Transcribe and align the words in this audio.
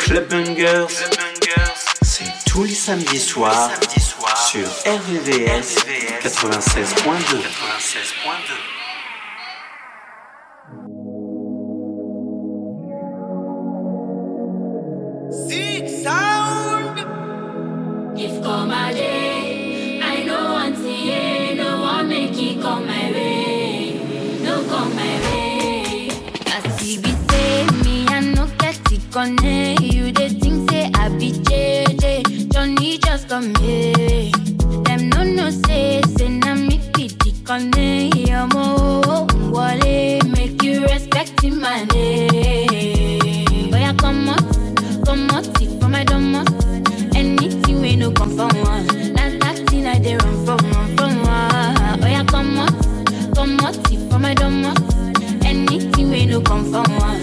Club 0.00 0.28
Bungers, 0.28 0.86
c'est 2.02 2.24
tous 2.46 2.64
les 2.64 2.74
samedis 2.74 3.18
soirs 3.20 3.70
sur 4.50 4.66
RVVS 4.86 5.76
96.2. 6.22 7.42
connect. 29.22 29.80
You 29.80 30.10
the 30.12 30.28
think 30.40 30.70
say 30.70 30.90
I 30.94 31.08
be 31.08 31.30
JJ. 31.32 32.52
Johnny 32.52 32.98
just 32.98 33.28
come 33.28 33.54
here. 33.56 34.30
Them 34.84 35.08
no 35.10 35.22
no 35.22 35.50
say 35.50 36.02
say 36.16 36.28
na 36.28 36.54
me 36.54 36.78
pity 36.92 37.30
connect. 37.44 38.16
Yomo 38.16 38.66
wale 39.54 40.20
make 40.34 40.60
you 40.62 40.82
respect 40.86 41.42
my 41.44 41.84
name. 41.94 43.70
Boy 43.70 43.82
I 43.90 43.94
come 43.94 44.28
out, 44.28 44.42
come 45.06 45.30
out 45.30 45.46
for 45.80 45.88
my 45.88 46.02
dumb 46.04 46.34
Anything 47.14 47.80
we 47.80 47.94
no 47.96 48.10
come 48.10 48.36
from 48.36 48.50
one. 48.62 48.86
That 49.16 49.38
that 49.40 49.56
thing 49.68 49.86
I 49.86 49.98
dey 49.98 50.16
run 50.16 50.36
from 50.46 50.62
one 50.70 50.96
from 50.96 51.14
one. 51.22 52.00
Boy 52.00 52.14
I 52.20 52.24
come 52.26 52.58
out, 52.58 52.74
come 53.36 53.60
out 53.60 53.76
for 54.10 54.18
my 54.18 54.34
dumb 54.34 54.64
Anything 55.44 56.10
we 56.10 56.26
no 56.26 56.40
come 56.40 56.64
from 56.72 56.90
one. 56.98 57.21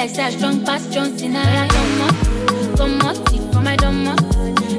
Like 0.00 0.08
say 0.10 0.24
I 0.24 0.30
strong 0.30 0.64
past 0.64 0.90
John 0.92 1.18
Cena. 1.18 1.40
I 1.40 1.68
come 1.68 2.00
up, 2.08 2.78
come 2.78 3.00
up, 3.02 3.16
for 3.52 3.60
my 3.60 3.76
dumb 3.76 4.06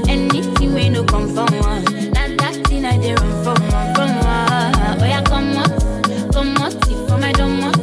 Anything 0.09 0.73
we 0.73 0.89
no 0.89 1.03
come 1.03 1.27
from 1.35 1.45
one, 1.59 1.85
that 2.15 2.35
that 2.39 2.55
thing 2.65 2.85
I 2.85 2.97
dey 2.97 3.13
run 3.13 3.43
from 3.43 3.61
one 3.69 3.93
from 3.95 4.11
one. 4.15 4.99
Oh 5.01 5.05
yeah, 5.05 5.21
come 5.21 5.57
up, 5.57 6.33
come 6.33 6.57
up, 6.57 6.73
for 7.07 7.17
my 7.19 7.31
dumb 7.33 7.61
Anything 7.63 7.80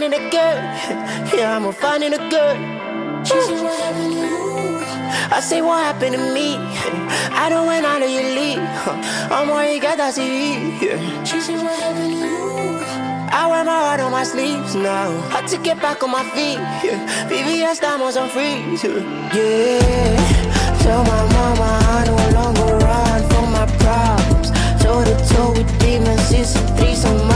I'ma 0.00 0.08
go 0.08 0.12
find 0.12 0.14
it 0.14 0.28
again. 0.28 1.36
Yeah, 1.36 1.56
I'ma 1.56 1.72
find 1.72 2.02
it 2.02 2.14
again. 2.14 3.24
She 3.24 3.38
said, 3.42 3.62
What 3.62 3.78
happened 3.80 4.12
to 4.12 4.18
you? 4.18 4.78
I 5.30 5.40
say, 5.40 5.60
What 5.60 5.84
happened 5.84 6.14
to 6.16 6.34
me? 6.34 6.56
I 7.36 7.48
don't 7.50 7.66
went 7.66 7.84
out 7.84 8.02
of 8.02 8.08
your 8.08 8.22
league. 8.22 8.58
I'm 9.30 9.48
more 9.48 9.62
you 9.62 9.80
got 9.80 9.98
that 9.98 10.14
see. 10.14 10.78
She 11.26 11.40
said, 11.40 11.62
What 11.62 11.78
happened 11.80 12.14
to 12.14 12.26
you? 12.26 12.80
I 13.32 13.46
wear 13.46 13.64
my 13.64 13.78
heart 13.78 14.00
on 14.00 14.12
my 14.12 14.24
sleeves 14.24 14.74
now. 14.74 15.10
Had 15.28 15.46
to 15.48 15.58
get 15.58 15.80
back 15.82 16.02
on 16.02 16.10
my 16.10 16.24
feet. 16.30 16.58
Yeah. 16.82 17.28
VVS 17.28 17.80
diamonds 17.80 18.16
on 18.16 18.30
freeze. 18.30 18.82
Yeah. 18.82 19.00
Tell 20.80 21.04
my 21.04 21.22
mama 21.36 21.68
I 21.92 22.04
no 22.06 22.16
longer 22.40 22.86
run 22.86 23.28
from 23.28 23.52
my 23.52 23.66
problems. 23.78 24.50
Toe 24.82 25.04
to 25.04 25.14
toe 25.28 25.52
with 25.52 25.70
demons, 25.78 26.32
it's 26.32 26.56
a 26.56 26.60
threesome 26.76 27.29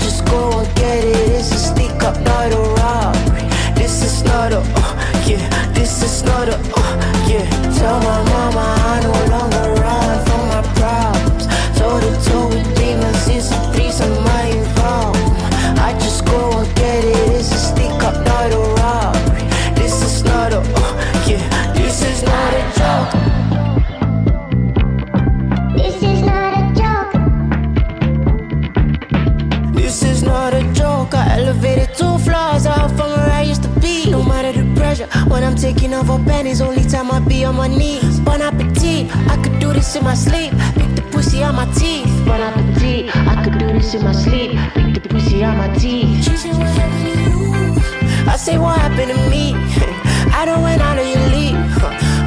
just 0.00 0.24
go 0.26 0.60
and 0.60 0.74
get 0.76 1.04
it. 1.04 1.30
It's 1.38 1.52
a 1.52 1.58
stick 1.58 2.02
up, 2.02 2.18
not 2.22 2.52
a 2.52 2.60
robbery. 2.78 3.46
This 3.74 4.02
is 4.02 4.24
not 4.24 4.52
a, 4.52 4.60
uh, 4.60 5.24
yeah. 5.26 5.72
This 5.72 6.02
is 6.02 6.22
not 6.24 6.48
a, 6.48 6.56
uh, 6.56 7.28
yeah. 7.28 7.48
Tell 7.78 7.98
my 8.00 8.22
mama 8.30 8.64
I 8.92 9.00
no 9.02 9.14
longer 9.34 9.80
run 9.80 10.24
from 10.26 10.42
my 10.52 10.62
problems. 10.74 11.46
Toe 11.78 12.00
to 12.00 12.75
pleasure 34.96 35.28
when 35.28 35.44
I'm 35.44 35.56
taking 35.56 35.94
off 35.94 36.06
her 36.06 36.24
panties. 36.24 36.60
Only 36.60 36.84
time 36.84 37.10
I 37.10 37.20
be 37.20 37.44
on 37.44 37.56
my 37.56 37.68
knees. 37.68 38.20
Bon 38.20 38.40
appetit, 38.40 39.14
I 39.28 39.40
could 39.42 39.58
do 39.58 39.72
this 39.72 39.94
in 39.96 40.04
my 40.04 40.14
sleep. 40.14 40.52
Pick 40.74 40.94
the 40.96 41.02
pussy 41.10 41.42
on 41.42 41.54
my 41.54 41.66
teeth. 41.72 42.08
Bon 42.26 42.40
appetit, 42.40 43.14
I 43.14 43.44
could 43.44 43.58
do 43.58 43.66
this 43.72 43.94
in 43.94 44.04
my 44.04 44.12
sleep. 44.12 44.52
Pick 44.74 45.02
the 45.02 45.08
pussy 45.08 45.44
on 45.44 45.56
my 45.58 45.74
teeth. 45.76 46.24
She 46.24 46.36
said, 46.36 46.56
What 46.56 46.68
happened 46.68 47.04
to 47.04 47.30
you? 47.30 48.30
I 48.30 48.36
say, 48.36 48.58
What 48.58 48.78
happened 48.78 49.12
to 49.12 49.30
me? 49.30 49.54
I 50.32 50.44
don't 50.44 50.62
went 50.62 50.80
out 50.82 50.98
of 50.98 51.06
your 51.06 51.26
league. 51.28 51.54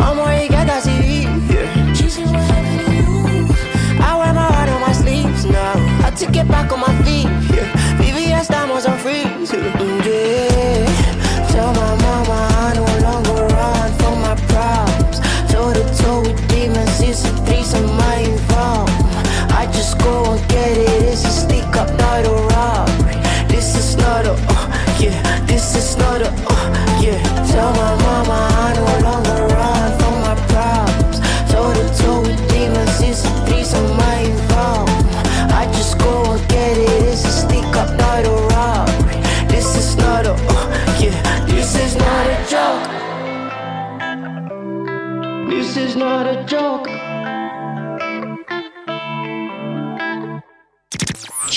I'm 0.02 0.18
worried, 0.18 0.52
I 0.54 0.66
got 0.66 0.84
CV. 0.84 1.96
She 1.96 2.10
said, 2.10 2.28
What 2.28 2.44
happened 2.52 2.86
to 2.86 2.94
you? 2.96 4.02
I 4.02 4.16
wear 4.18 4.34
my 4.34 4.48
heart 4.54 4.70
on 4.70 4.82
my 4.82 4.94
sleeves 4.94 5.46
now. 5.46 5.74
I 6.06 6.12
took 6.12 6.36
it 6.36 6.48
back 6.48 6.72
on 6.72 6.80
my 6.80 6.96
feet. 7.04 7.28
VVS 8.00 8.48
diamonds 8.48 8.86
on 8.86 8.98
freeze. 9.00 9.52
Yeah. 9.54 10.86
Tell 11.52 11.74
my 11.74 11.99
go 20.00 20.34
and 20.34 20.48
get 20.50 20.78
it, 20.78 21.04
it's 21.04 21.26
a 21.26 21.32
stick 21.32 21.76
up, 21.76 21.90
not 21.98 22.26
a 22.26 22.49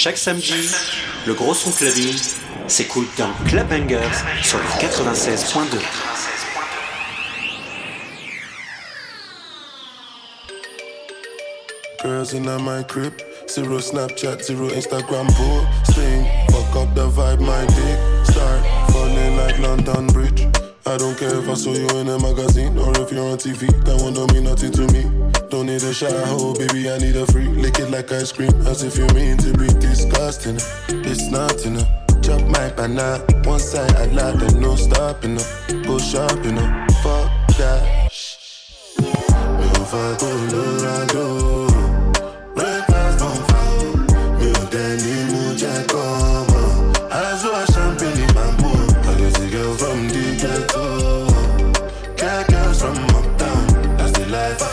Chaque 0.02 0.18
samedi, 0.18 0.68
le 1.28 1.32
gros 1.32 1.54
son 1.54 1.70
clubbing 1.70 2.16
s'écoute 2.66 3.06
dans 3.16 3.32
Club 3.46 3.68
Bangers 3.68 4.00
sur 4.42 4.58
le 4.58 4.64
96.2. 4.84 5.78
Girls 12.02 12.34
in 12.34 12.64
my 12.64 12.84
crib, 12.88 13.12
zero 13.48 13.78
Snapchat, 13.78 14.42
zero 14.42 14.70
Instagram 14.70 15.28
posting. 15.36 16.26
Fuck 16.50 16.82
up 16.82 16.94
the 16.96 17.08
vibe, 17.08 17.38
my 17.38 17.64
dick 17.66 18.26
start 18.26 18.66
falling 18.90 19.36
like 19.36 19.56
London 19.60 20.08
Bridge. 20.08 20.51
I 20.84 20.96
don't 20.96 21.16
care 21.16 21.38
if 21.38 21.48
I 21.48 21.54
saw 21.54 21.72
you 21.72 21.86
in 22.00 22.08
a 22.08 22.18
magazine 22.18 22.76
or 22.76 22.90
if 23.00 23.12
you're 23.12 23.24
on 23.30 23.38
TV. 23.38 23.70
That 23.84 24.02
one 24.02 24.14
don't 24.14 24.32
mean 24.32 24.44
nothing 24.44 24.72
to 24.72 24.82
me. 24.92 25.02
Don't 25.48 25.66
need 25.66 25.82
a 25.82 25.94
shower, 25.94 26.10
oh 26.26 26.54
baby, 26.54 26.90
I 26.90 26.98
need 26.98 27.14
a 27.14 27.24
free. 27.26 27.46
Lick 27.46 27.78
it 27.78 27.90
like 27.90 28.10
ice 28.10 28.32
cream, 28.32 28.50
as 28.66 28.82
if 28.82 28.96
you 28.98 29.06
mean 29.14 29.36
to 29.38 29.52
be 29.56 29.68
disgusting. 29.78 30.56
It's 30.88 31.30
not 31.30 31.64
enough. 31.64 31.86
Chop 32.22 32.40
my 32.48 32.68
banana, 32.70 33.24
one 33.44 33.60
side 33.60 33.94
I 33.96 34.06
like 34.06 34.38
that 34.40 34.54
no 34.54 34.74
stopping 34.74 35.38
up. 35.38 35.46
Push 35.86 36.14
up, 36.14 36.30
fuck 37.02 37.30
that 37.58 37.82
i 37.82 38.08
that. 38.08 38.12
Mi 39.58 39.66
ò 39.78 39.84
fa 39.84 40.16
Colorado. 40.18 41.66
Breakfast 42.54 43.18
bonfire. 43.18 43.90
Mi 44.38 44.50
ò 44.50 44.62
dẹ̀ 44.72 44.96
ní 45.02 45.14
mú 45.30 46.51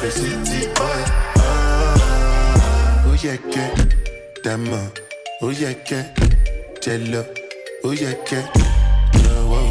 city 0.08 0.68
boy. 0.76 1.02
Ah, 1.38 3.04
lọ. 7.12 7.24
Ó 7.84 7.90
yẹ 8.02 8.12
kẹ́ 8.28 8.42
lọ́wọ́. 9.24 9.64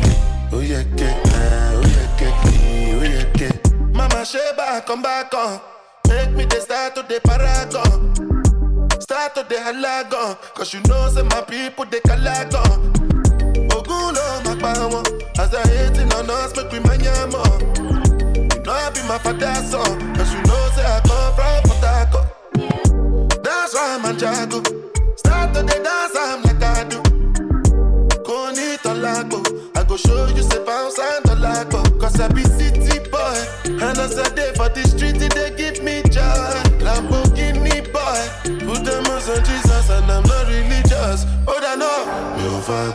Ó 0.53 0.59
yẹ 0.73 0.81
kẹ́ 0.99 1.13
ah, 1.35 1.73
kẹ́ 2.19 2.31
ó 3.01 3.03
yẹ 3.15 3.23
kẹ́. 3.39 3.51
Mama 3.97 4.21
ṣe 4.31 4.43
back 5.03 5.33
on. 5.35 5.61
Make 6.09 6.31
me 6.37 6.45
the 6.45 6.61
start 6.61 6.95
to 6.95 7.03
the 7.03 7.21
paragon. 7.21 7.93
Start 9.01 9.35
to 9.35 9.43
the 9.49 9.57
halagon. 9.57 10.37
Cause 10.55 10.73
you 10.75 10.81
know 10.89 11.09
say 11.15 11.23
my 11.23 11.41
people 11.43 11.85
they 11.87 12.01
calagon. 12.01 12.71
Ogun 13.77 14.15
ló 14.17 14.27
ma 14.45 14.55
pa 14.63 14.73
wọn. 14.93 15.05
As 15.39 15.51
they 15.51 15.63
hating 15.77 16.13
on 16.15 16.31
us 16.31 16.53
make 16.57 16.71
we 16.73 16.81
manya 16.81 17.27
more. 17.33 18.08
Know 18.69 18.75
I 18.75 18.91
be 18.91 19.01
my 19.09 19.17
father's 19.17 19.71
son. 19.71 20.15
Cause 20.15 20.35
you 20.35 20.43
know 20.43 20.69
say 20.77 20.85
I 20.85 21.01
come 21.09 21.33
from 21.33 21.65
Harcourt. 21.81 23.43
That's 23.43 23.73
why 23.73 23.97
I'm 23.97 24.05
a 24.05 24.13
jago. 24.13 24.61
Start 25.17 25.55
to 25.55 25.63
the 25.63 25.77
dance 25.81 26.15
I'm 26.15 26.43
like 26.43 26.63
I 26.63 26.85
do. 26.85 27.01
Go 28.25 28.51
need 28.51 28.79
to 28.81 28.93
lago. 28.93 29.41
I 29.75 29.85
go 29.85 29.97
show 29.97 30.27
you 30.37 30.43
say 30.43 30.63
bounce 30.67 30.99
and 30.99 31.25
the 31.25 31.37
lago. 31.37 31.83
Cause 31.99 32.21
I 32.21 32.29
be 32.29 32.43
city 32.45 32.99
boy. 33.09 33.41
And 33.65 33.97
as 33.97 34.19
I 34.19 34.29
day 34.35 34.53
for 34.55 34.69
the 34.69 34.85
street, 34.85 35.17
they 35.17 35.51
give 35.57 35.83
me 35.83 36.03
joy. 36.03 36.61
Lamborghini 36.85 37.91
boy. 37.91 38.21
Put 38.69 38.85
them 38.85 39.07
on 39.07 39.45
Jesus 39.49 39.89
and 39.89 40.13
I'm 40.13 40.23
not 40.25 40.47
religious. 40.47 41.25
Oh, 41.49 41.57
I 41.57 41.75
know. 41.75 42.05
Ò 42.37 42.61
fa 42.61 42.93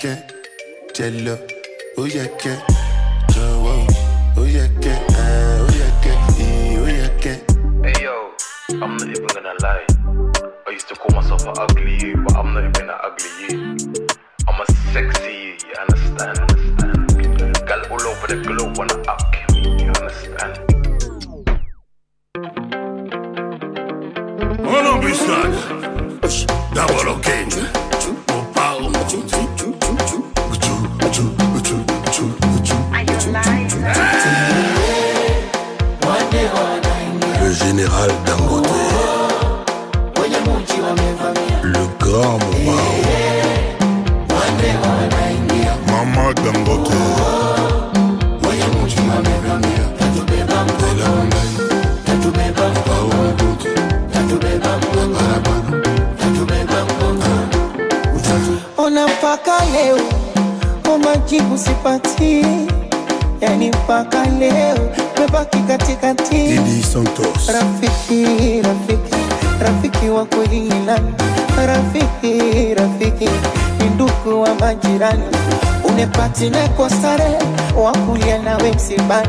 kẹ́ 0.00 0.14
jẹ 0.94 1.06
lọ. 1.24 1.34
Ó 2.00 2.02
yẹ 2.14 2.24
kẹ́ 2.42 2.54
jọ̀wọ́. 2.68 2.81
Nawe 79.12 79.26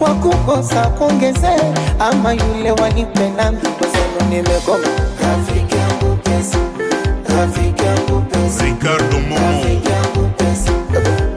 wakukosa 0.00 0.86
kuongeze 0.86 1.48
ama 1.98 2.32
yule 2.32 2.70
wanipendana 2.72 3.58
kwezenu 3.78 4.30
nimegoma. 4.30 4.88
Rafiki 5.22 5.76
yangu 5.76 6.16
pesa 6.16 6.58
rafiki 7.38 7.84
yangu 7.84 8.20
pesa. 8.22 8.64
Ricardo 8.64 9.20
Momo. 9.20 9.40
rafiki 9.52 9.88
yangu 9.90 10.28
pesa 10.36 10.72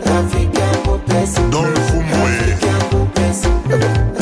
rafiki 0.05 0.59
yangu 0.61 0.97
pesa. 0.99 1.41
Don 1.41 1.75
Fumwe. 1.75 2.29
rafiki 2.37 2.65
yangu 2.67 3.05
pesa 3.05 3.49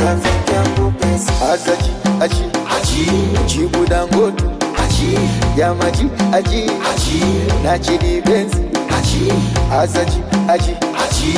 rafiki 0.05 0.53
yangu 0.53 0.91
pesa. 0.91 1.33
Asaji 1.53 1.91
aji 2.21 2.43
aji. 2.77 3.11
Jibu 3.45 3.85
dangote. 3.85 4.43
Aji. 4.83 5.19
Yamaji 5.57 6.07
aji. 6.33 6.63
Aji. 6.63 7.23
Nachidi 7.63 8.21
benzi. 8.21 8.57
Aji. 8.97 9.33
Asaji 9.81 10.21
aji. 10.47 10.75
Aji 11.03 11.33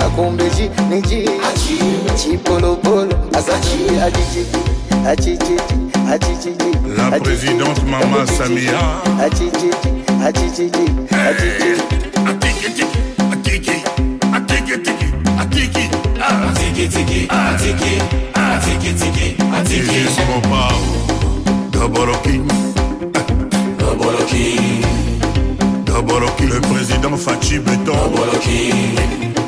akumbeji 0.00 0.70
la 6.96 7.18
présidente 7.20 7.82
maman 7.84 8.26
Samia. 8.26 8.78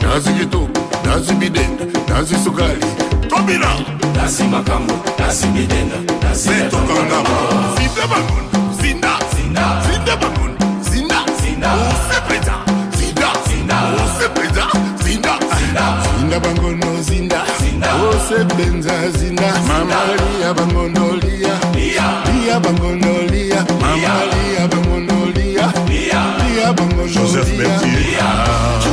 Nazi 0.03 0.33
Gitu, 0.35 0.69
Nazi 1.05 1.35
Biden, 1.35 1.79
Nazi 2.09 2.35
Sugali, 2.37 2.81
Tobina, 3.29 3.71
Nazi 4.17 4.45
Makambo, 4.45 4.95
Nazi 5.19 5.47
Bidenda, 5.49 5.97
Nazi 6.23 6.49
Beto 6.51 6.77
Kangama, 6.87 7.37
Zinda 7.77 8.07
Bangun, 8.11 8.45
Zinda, 8.81 9.13
Zinda, 9.35 9.65
Zinda 9.87 10.17
Bangun, 10.17 10.53
Zinda, 10.83 11.19
Zinda, 11.41 11.71
Ose 11.89 12.21
Preza, 12.27 12.55
Zinda, 12.99 13.31
Zinda, 13.47 13.77
Ose 14.03 14.29
Preza, 14.35 14.67
Zinda, 15.05 15.33
Zinda, 15.57 15.85
Zinda 16.19 16.41
Bangono, 16.41 17.03
Zinda, 17.03 17.41
Zinda, 17.61 17.89
Ose 18.09 18.45
Benza, 18.57 18.95
Zinda, 19.19 19.53
Mama 19.69 20.01
Lia 20.19 20.53
Bangono, 20.55 21.15
Lia, 21.23 21.55
Lia, 21.75 22.07
Lia 22.33 22.61
Bangono, 22.61 23.13
Lia, 23.31 23.65
Mama 23.81 24.25
Lia 24.33 24.67
Bangono, 24.69 25.27
Lia, 25.35 25.73
Lia, 25.89 26.21
Lia 26.45 26.73
Bangono, 26.73 27.07
Joseph 27.07 27.49
Lia. 27.53 27.69
Bertier. 27.79 28.90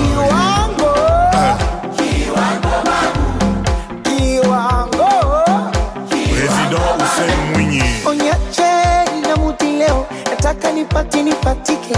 Nipati 10.78 11.24
nipatike, 11.24 11.96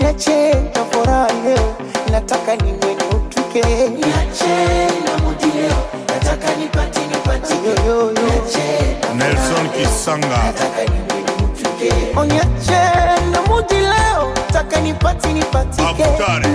niache 0.00 0.54
na 0.54 0.84
furaha 0.90 1.28
leo, 1.44 1.74
nataka 2.10 2.56
niwe 2.56 2.94
niutuke. 2.94 3.62
Niache 3.88 4.86
na 5.04 5.18
muti 5.24 5.46
leo, 5.46 5.76
nataka 6.08 6.56
nipati 6.56 7.00
nipatike, 7.00 7.82
niache 8.22 8.96
Nelson 9.16 9.68
Kisanga. 9.68 10.52
Onyache 12.16 12.82
na 13.32 13.42
mudi 13.42 13.74
leo, 13.74 14.32
nataka 14.34 14.80
nipati 14.80 15.28
nipatike, 15.32 16.04
Abutare. 16.04 16.48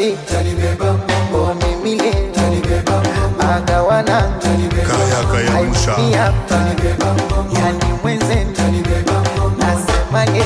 sisi 0.00 0.16
agawana 3.56 4.18
yani 7.52 7.84
mwenzetu 8.02 8.62
nasemaje 9.58 10.44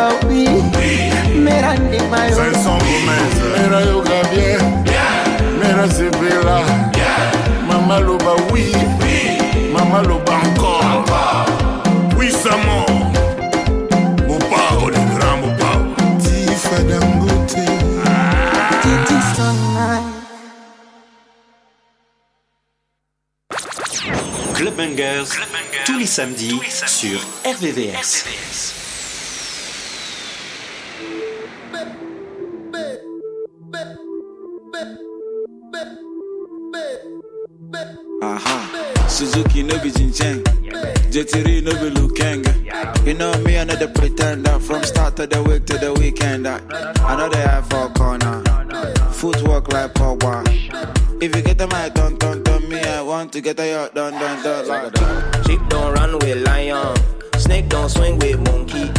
sema 0.00 0.08
oui 0.28 0.48
mera 1.44 1.74
mera 5.60 5.88
sepela 5.88 6.60
mama 7.68 7.98
loba 8.00 8.34
oui. 8.52 8.72
Mama 9.72 10.02
loba 10.02 10.32
encore. 10.32 11.04
Oui 12.18 12.30
grand 15.14 15.38
mopao 15.42 15.80
tifadangote 16.22 17.64
titisonai 18.82 20.02
Clubbangers, 24.54 25.30
Club 25.30 25.48
tous 25.86 25.92
tous 25.92 25.98
les 25.98 26.06
samedis. 26.06 26.60
sur 26.86 27.18
RVVS. 27.44 28.79
No 39.70 39.82
be 39.82 39.90
Jincheng. 39.90 40.42
Jetiri 41.10 41.62
no 41.62 41.72
be 41.80 41.90
Lukenga. 41.94 43.06
You 43.06 43.14
know 43.14 43.32
me, 43.44 43.58
I 43.58 43.64
know 43.64 43.76
the 43.76 43.88
pretender. 43.88 44.58
From 44.58 44.82
start 44.82 45.18
of 45.20 45.30
the 45.30 45.42
week 45.42 45.66
to 45.66 45.78
the 45.78 45.92
weekend. 45.94 46.46
They 46.46 47.42
have 47.42 47.66
for 47.68 47.88
corner. 47.90 48.42
Footwork 49.12 49.72
like 49.72 49.94
power. 49.94 50.42
If 51.22 51.36
you 51.36 51.42
get 51.42 51.60
a 51.60 51.90
dun 51.94 52.16
dun, 52.18 52.68
me, 52.68 52.80
I 52.80 53.02
want 53.02 53.32
to 53.34 53.40
get 53.40 53.60
a 53.60 53.66
yacht 53.66 53.94
dun 53.94 54.12
dun 54.14 54.42
dun 54.42 54.68
like. 54.68 54.96
Sheep 55.46 55.60
don't 55.68 55.94
run 55.94 56.18
with 56.18 56.46
lion. 56.46 56.96
Snake 57.38 57.68
don't 57.68 57.88
swing 57.88 58.18
with 58.18 58.40
monkey. 58.40 58.90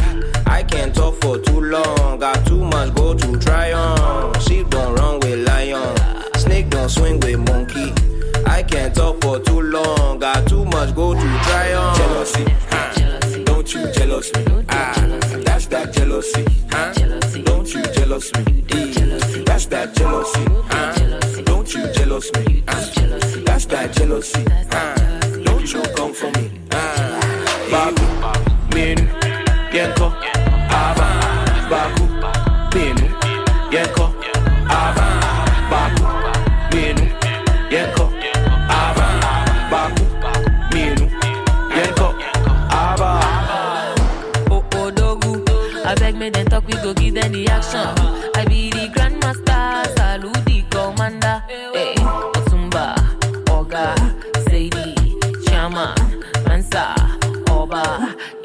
I 0.45 0.63
can't 0.63 0.93
talk 0.93 1.19
for 1.21 1.37
too 1.39 1.61
long. 1.61 2.19
Got 2.19 2.45
too 2.45 2.63
much 2.63 2.93
go 2.95 3.13
to 3.13 3.39
try 3.39 3.73
on. 3.73 4.39
Sheep 4.41 4.69
don't 4.69 4.95
run 4.95 5.19
with 5.19 5.47
lion. 5.47 5.97
Snake 6.35 6.69
don't 6.69 6.89
swing 6.89 7.19
with 7.19 7.39
monkey. 7.39 7.93
I 8.45 8.63
can't 8.63 8.93
talk 8.95 9.21
for 9.21 9.39
too 9.39 9.61
long. 9.61 10.19
Got 10.19 10.47
too 10.47 10.65
much 10.65 10.95
go 10.95 11.13
to 11.13 11.19
try 11.19 11.73
on. 11.73 11.95
Jealousy, 11.95 12.45
huh? 12.69 13.43
Don't 13.43 13.73
you 13.73 13.91
jealous 13.91 14.33
me? 14.35 14.65
Ah, 14.69 14.93
that's 15.45 15.65
that 15.67 15.93
jealousy, 15.93 16.45
huh? 16.71 16.93
Don't 17.43 17.73
you 17.73 17.81
jealous 17.93 18.31
me? 18.33 18.63
Eh, 18.71 19.43
That's 19.45 19.65
that 19.67 19.93
jealousy, 19.95 20.45
huh? 20.69 21.41
Don't 21.43 21.73
you 21.73 21.91
jealous 21.93 22.31
me? 22.33 22.63
Ah, 22.67 22.91
that's 23.45 23.65
that 23.65 23.93
jealousy, 23.93 24.43
huh? 24.71 24.95
Don't 25.43 25.71
you 25.73 25.81
come 25.95 26.10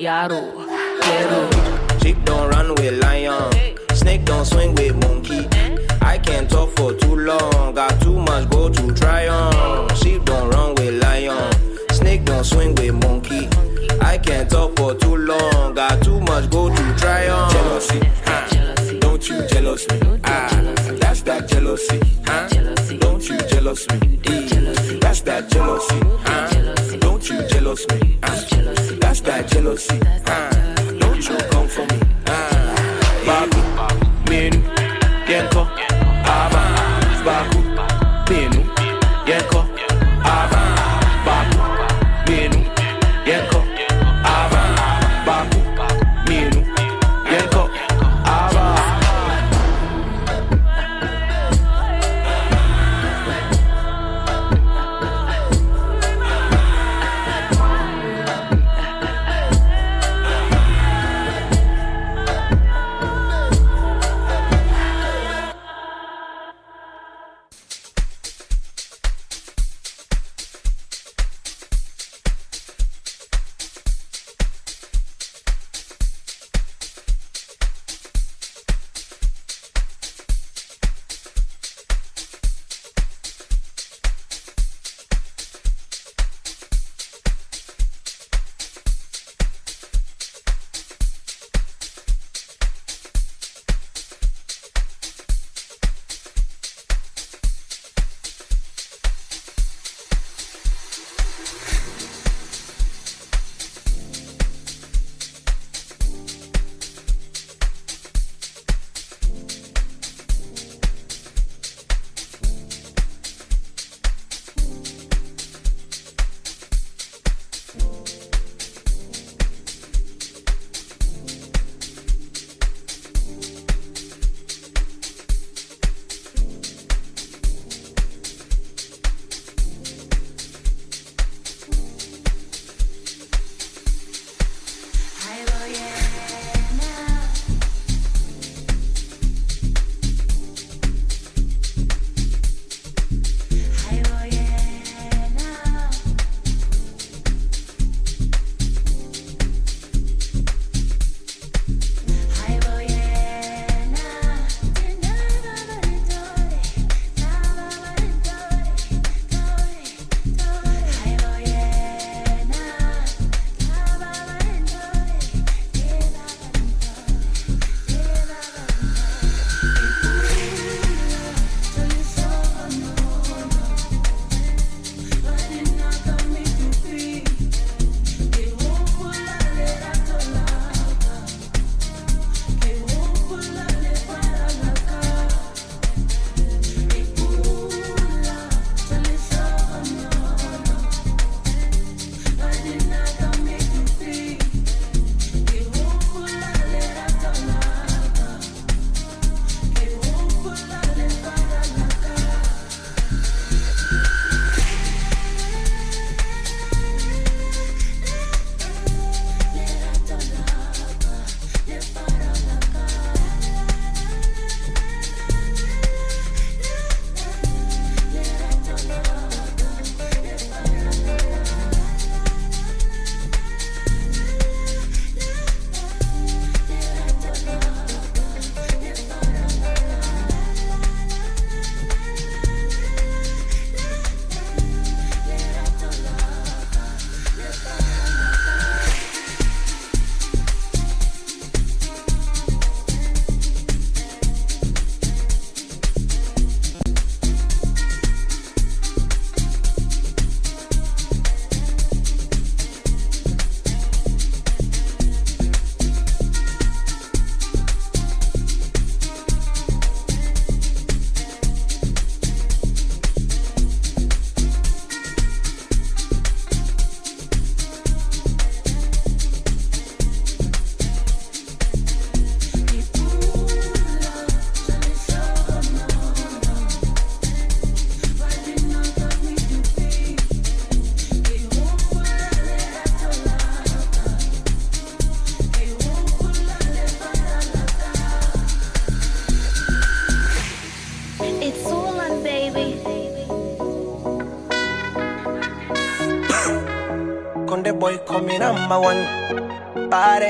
Yaro. 0.06 0.40
Sheep 2.00 2.16
don't 2.24 2.48
run 2.50 2.68
with 2.76 3.02
lion. 3.02 3.50
Snake 3.92 4.24
don't 4.24 4.44
swing 4.44 4.72
with 4.76 4.94
monkey. 5.04 5.48
I 6.00 6.16
can't 6.18 6.48
talk 6.48 6.70
for 6.76 6.92
too 6.92 7.16
long. 7.16 7.74
Got 7.74 8.00
too 8.00 8.16
much 8.16 8.48
go 8.48 8.68
to 8.68 8.94
try 8.94 9.26
on. 9.26 9.92
Sheep 9.96 10.24
don't 10.24 10.48
run 10.50 10.76
with 10.76 11.02
lion. 11.02 11.52
Snake 11.90 12.24
don't 12.24 12.44
swing 12.44 12.76
with 12.76 12.94
monkey. 12.94 13.48
I 14.00 14.16
can't 14.18 14.48
talk 14.48 14.76
for 14.76 14.94
too 14.94 15.16
long. 15.16 15.74
Got 15.74 16.04
too 16.04 16.20
much 16.20 16.48
go 16.50 16.68
to 16.68 16.84
try 16.96 17.28
on. 17.28 17.50
Jealousy, 17.50 18.00
huh? 18.26 18.98
Don't 19.00 19.28
you 19.28 19.44
jealous 19.48 19.88
me? 19.90 20.20
Ah, 20.22 20.48
that's 21.00 21.22
that 21.22 21.48
jealousy, 21.48 22.00
huh? 22.26 22.46
Don't 23.00 23.28
you 23.28 23.38
jealous 23.48 23.88
me? 23.90 24.18
That's 25.00 25.22
that 25.22 25.50
jealousy, 25.50 26.00
huh? 26.22 26.96
Don't 27.00 27.28
you 27.28 27.42
jealous 27.48 27.84
me? 27.88 28.05
Jealousy, 29.66 29.98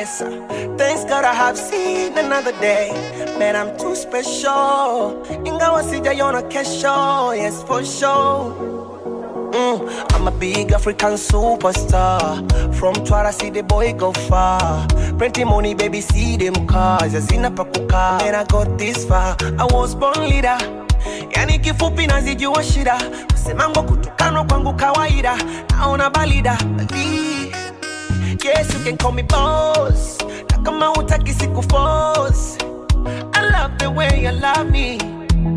Baddest. 0.07 0.79
Thanks 0.79 1.05
God 1.05 1.25
I 1.25 1.35
have 1.35 1.57
seen 1.59 2.17
another 2.17 2.53
day. 2.61 2.91
Man, 3.39 3.57
I'm 3.57 3.77
too 3.77 3.95
special. 3.95 5.23
Ingawa 5.45 5.83
sijaiona 5.83 6.43
kesho, 6.43 7.37
yes 7.37 7.63
for 7.65 7.85
sure. 7.85 8.55
Mm, 9.53 10.15
I'm 10.15 10.29
a 10.29 10.31
big 10.31 10.73
African 10.73 11.15
superstar. 11.15 12.21
From 12.75 12.95
Twara, 12.95 13.33
see 13.33 13.51
the 13.51 13.63
boy 13.63 13.95
go 13.95 14.13
far. 14.13 14.87
Plenty 15.19 15.45
money, 15.45 15.75
baby, 15.75 16.01
see 16.01 16.37
them 16.37 16.67
cars. 16.67 17.13
Yazina 17.13 17.51
pakuka. 17.55 18.23
And 18.23 18.37
I 18.37 18.45
got 18.45 18.79
this 18.79 19.05
far. 19.07 19.37
I 19.59 19.65
was 19.73 19.95
born 19.95 20.29
leader. 20.29 20.59
Yani 21.35 21.59
kifupi 21.59 22.07
nazijua 22.07 22.63
shida. 22.63 22.99
Kusemango 23.33 23.83
kutukanwa 23.83 24.45
kwangu 24.45 24.73
kawaida. 24.75 25.37
Naona 25.71 26.11
balida. 26.11 26.59
Bali. 26.63 27.16
Yes, 28.47 28.73
you 28.75 28.81
can 28.85 28.97
call 28.97 29.13
me 29.13 29.23
boss. 29.23 30.19
Na 30.51 30.59
kama 30.63 30.87
hutaki 30.87 31.33
siku 31.35 31.63
force. 31.63 32.57
I 33.35 33.41
love 33.51 33.79
the 33.79 33.91
way 33.91 34.23
you 34.23 34.33
love 34.33 34.71
me. 34.71 34.99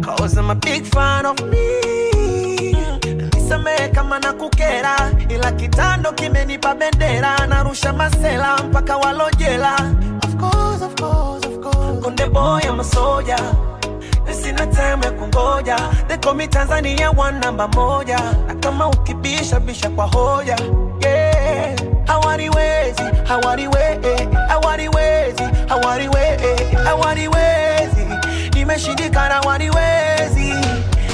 Cause 0.01 0.37
I'm 0.37 0.49
a 0.49 0.55
big 0.55 0.85
fan 0.85 1.25
of 1.25 1.39
me. 1.45 2.73
Nisamehe 3.33 3.89
kama 3.93 4.19
na 4.19 4.33
kukera, 4.33 5.11
ila 5.29 5.51
kitando 5.51 6.11
kimenipa 6.11 6.75
bendera, 6.75 7.47
narusha 7.47 7.93
masela 7.93 8.57
mpaka 8.63 8.97
walojela. 8.97 9.75
Of 10.23 10.35
course, 10.37 10.81
of 10.81 10.95
course, 10.95 11.45
of 11.45 11.61
course. 11.61 11.99
Konde 12.03 12.29
boy, 12.33 12.59
I'm 12.63 12.79
a 12.79 12.83
soldier. 12.83 13.37
Sina 14.31 14.65
time 14.67 15.01
ya 15.03 15.11
kungoja, 15.11 16.07
they 16.07 16.17
call 16.17 16.33
me 16.33 16.47
Tanzania 16.47 17.09
one 17.15 17.39
namba 17.41 17.67
moja, 17.67 18.17
na 18.47 18.55
kama 18.55 18.87
ukibisha 18.89 19.59
bisha 19.59 19.89
kwa 19.89 20.05
hoja 20.05 20.55
yeah. 21.01 21.28
Hawaniwezi, 22.09 23.03
hawaniwezi, 23.23 24.27
hawaniwezi, 24.47 25.43
hawaniwezi, 25.67 26.75
hawaniwezi, 26.85 28.05
nimeshindikana, 28.53 29.35
hawaniwezi 29.35 30.49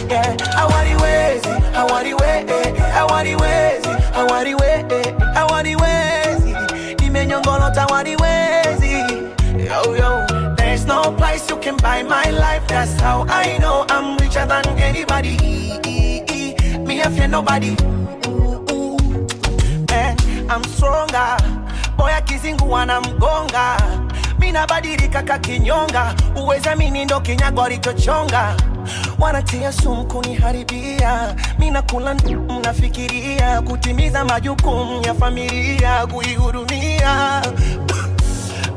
yeah. 0.09 0.35
I 0.57 0.65
want 0.71 0.89
it 0.89 1.01
wazy, 1.01 1.49
I 1.75 1.83
want 1.91 2.07
it 2.07 2.15
wazy, 2.21 2.81
I 2.81 3.03
want 3.03 3.27
it 3.27 3.35
wazy, 3.41 3.89
I 4.15 4.23
want 4.23 4.47
it 4.47 4.55
wazy, 4.55 5.11
I 5.35 5.43
want 5.43 5.67
Hawaniwezi, 5.67 5.75
hawaniwezi, 5.75 5.75
hawaniwezi, 5.75 5.75
hawaniwezi, 5.75 6.55
hawaniwezi, 6.55 7.03
nimenyongolota, 7.03 7.81
hawaniwezi 7.81 8.91
yo 9.67 9.95
yo. 9.97 10.25
There's 10.55 10.85
no 10.85 11.11
price 11.11 11.49
you 11.49 11.57
can 11.57 11.75
buy 11.77 12.03
my 12.03 12.31
life. 12.31 12.65
That's 12.67 12.99
how 13.01 13.25
I 13.29 13.57
know 13.57 13.85
I'm 13.89 14.17
richer 14.17 14.45
than 14.45 14.65
anybody. 14.79 15.37
Me, 16.85 17.01
I 17.01 17.09
fear 17.09 17.27
nobody. 17.27 17.75
I'm 20.49 20.63
stronger. 20.63 21.37
Boy, 21.97 22.11
akizingua 22.13 22.81
anamgonga. 22.81 23.77
mina 24.39 24.59
nabadilika 24.59 25.21
kakinyonga. 25.23 26.15
Uweza 26.35 26.75
mini 26.75 27.05
ndo 27.05 27.19
kinyago 27.19 27.63
alichochonga. 27.63 28.55
Wanatia 29.19 29.71
sumu 29.71 30.05
kuniharibia. 30.05 31.35
mina 31.59 31.81
kula 31.81 32.13
mnafikiria 32.15 33.61
kutimiza 33.61 34.25
majukumu 34.25 35.05
ya 35.05 35.13
familia, 35.13 36.07
kuihudumia 36.07 37.41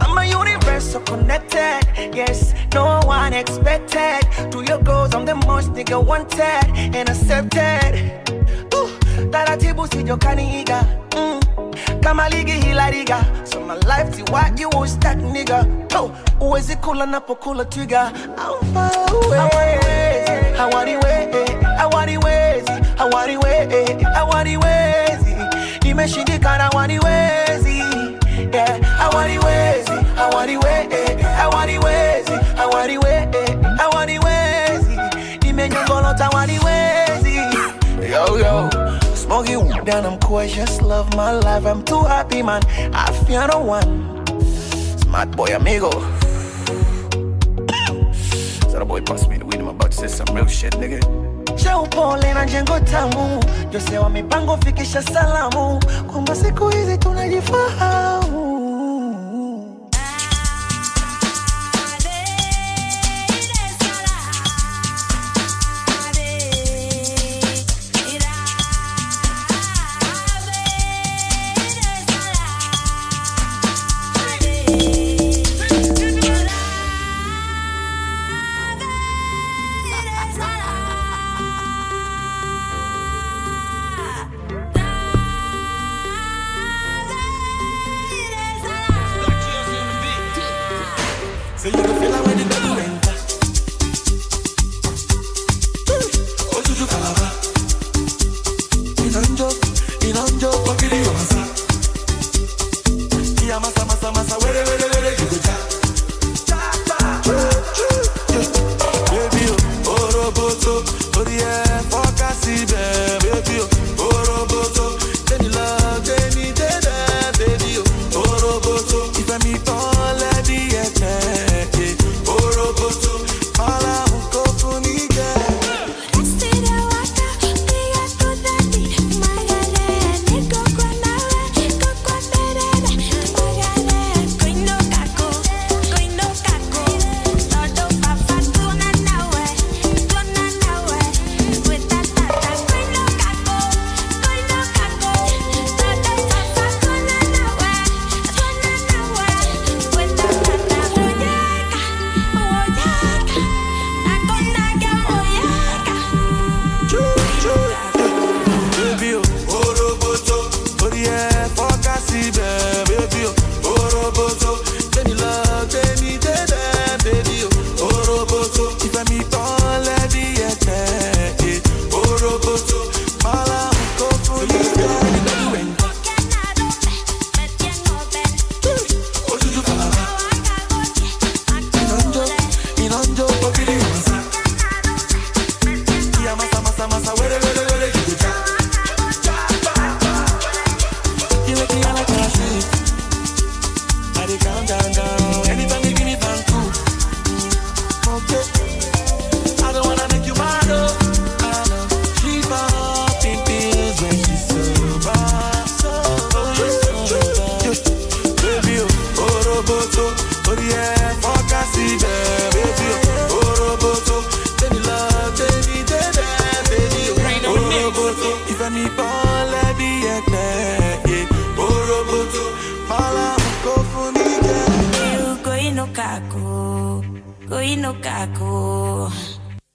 I'm 0.01 0.17
a 0.19 0.39
universal 0.41 1.01
connected. 1.01 1.85
Yes, 2.15 2.55
no 2.75 3.01
one 3.07 3.33
expected. 3.35 4.21
To 4.51 4.63
your 4.63 4.79
goals, 4.83 5.15
I'm 5.15 5.25
the 5.27 5.35
most 5.35 5.73
nigga 5.73 6.03
wanted 6.03 6.97
and 6.97 7.09
accepted. 7.09 8.13
Taratibu 9.31 9.87
sijokaniga 9.89 10.85
mm. 11.17 11.38
Kama 12.01 12.29
ligi 12.29 12.53
hila 12.53 12.91
riga 12.91 13.19
so 13.45 13.61
my 13.61 13.75
life 13.75 14.11
ti 14.17 14.23
what 14.33 14.59
you 14.61 14.69
was 14.71 14.99
that 14.99 15.17
nigga 15.19 15.65
oh, 15.97 16.11
uwezi 16.41 16.77
kula 16.77 17.07
napokula 17.07 17.65
twiga 17.65 18.13
I'm 18.37 18.75
far 18.75 18.91
away 19.39 19.79
hawaniwezi 20.57 21.53
hawaniwezi 21.79 22.73
hawaniwezi 22.97 24.05
hawaniwezi 24.15 25.37
nimeshindikana 25.83 26.65
hawaniwezi 26.65 27.79
yeah 28.53 28.81
hawaniwezi 28.99 29.93
hawaniwezi 30.17 31.23
hawaniwezi 31.37 32.33
hawaniwezi 32.57 33.39
hawaniwezi 33.79 34.99
nimenyongolota 35.43 36.25
hawaniwezi 36.25 37.37
yo 38.13 38.39
yo 38.39 38.71
Smoky 39.47 39.85
down, 39.85 40.05
I'm 40.05 40.19
just 40.49 40.83
love 40.83 41.15
my 41.15 41.31
life. 41.31 41.65
I'm 41.65 41.85
too 41.85 42.01
happy, 42.03 42.43
man. 42.43 42.61
I 42.93 43.13
fear 43.25 43.47
no 43.47 43.61
one. 43.61 44.27
Smart 44.99 45.31
boy, 45.31 45.55
amigo. 45.55 45.91
so 48.69 48.79
the 48.81 48.85
boy 48.85 49.01
passed 49.03 49.31
me 49.31 49.39
the 49.39 49.45
weed, 49.45 49.61
I'm 49.61 49.69
about 49.69 49.93
to 49.93 49.97
say 49.97 50.09
some 50.09 50.35
real 50.35 50.47
shit, 50.47 50.73
nigga. 50.75 50.99
cha 51.57 51.81
upole 51.81 52.35
na 52.35 52.47
jengo 52.47 52.81
tamu, 52.81 53.41
Jose 53.73 53.99
wa 53.99 54.11
mipango 54.11 54.57
fikisha 54.57 55.03
salamu 55.03 55.81
kwamba 56.13 56.35
siku 56.35 56.69
hizi 56.69 56.99
tunajifahamu. 56.99 58.58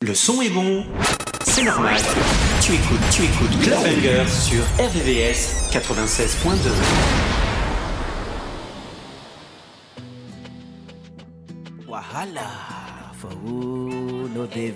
Le 0.01 0.15
son 0.15 0.41
est 0.41 0.49
bon, 0.49 0.85
c'est 1.45 1.63
normal. 1.63 1.95
Tu 2.61 2.73
écoutes, 2.73 2.99
tu 3.11 3.23
écoutes 3.23 3.59
Clubbanger 3.61 4.25
sur 4.27 4.63
RVVS 4.79 5.69
96.2. 5.71 6.71
Wahala 11.87 12.49
for 13.13 13.29
no 13.45 14.47
dey 14.47 14.73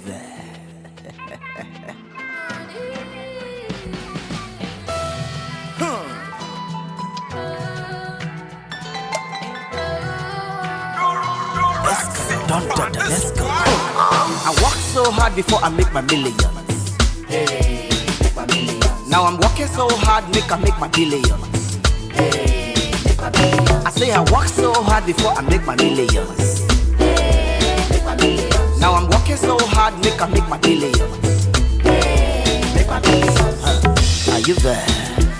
so 14.97 15.11
hard 15.11 15.35
before 15.35 15.59
I 15.61 15.69
make 15.69 15.93
my 15.93 16.01
millions. 16.01 16.97
Hey, 17.29 17.87
make 18.19 18.35
my 18.35 18.47
millions. 18.47 19.07
Now 19.07 19.25
I'm 19.25 19.37
working 19.37 19.67
so 19.67 19.87
hard, 20.05 20.25
make 20.33 20.51
I 20.51 20.57
make 20.57 20.77
my 20.79 20.87
billions. 20.87 21.77
Hey, 22.17 22.73
make 23.05 23.17
my 23.21 23.29
billions. 23.29 23.85
I 23.85 23.91
say 23.91 24.09
I 24.11 24.21
work 24.33 24.47
so 24.47 24.73
hard 24.73 25.05
before 25.05 25.33
I 25.33 25.41
make 25.41 25.63
my 25.67 25.75
millions. 25.75 26.65
Hey, 26.97 27.85
make 27.91 28.03
my 28.05 28.15
millions. 28.15 28.79
Now 28.79 28.95
I'm 28.95 29.07
working 29.13 29.37
so 29.37 29.55
hard, 29.75 29.93
make 30.03 30.19
I 30.19 30.27
make 30.29 30.49
my 30.49 30.57
billions. 30.57 31.45
Hey, 31.83 32.61
make 32.73 32.87
my 32.87 32.99
billions. 32.99 33.37
Huh. 33.61 34.33
Are 34.33 34.39
you 34.49 34.55
there? 34.65 34.87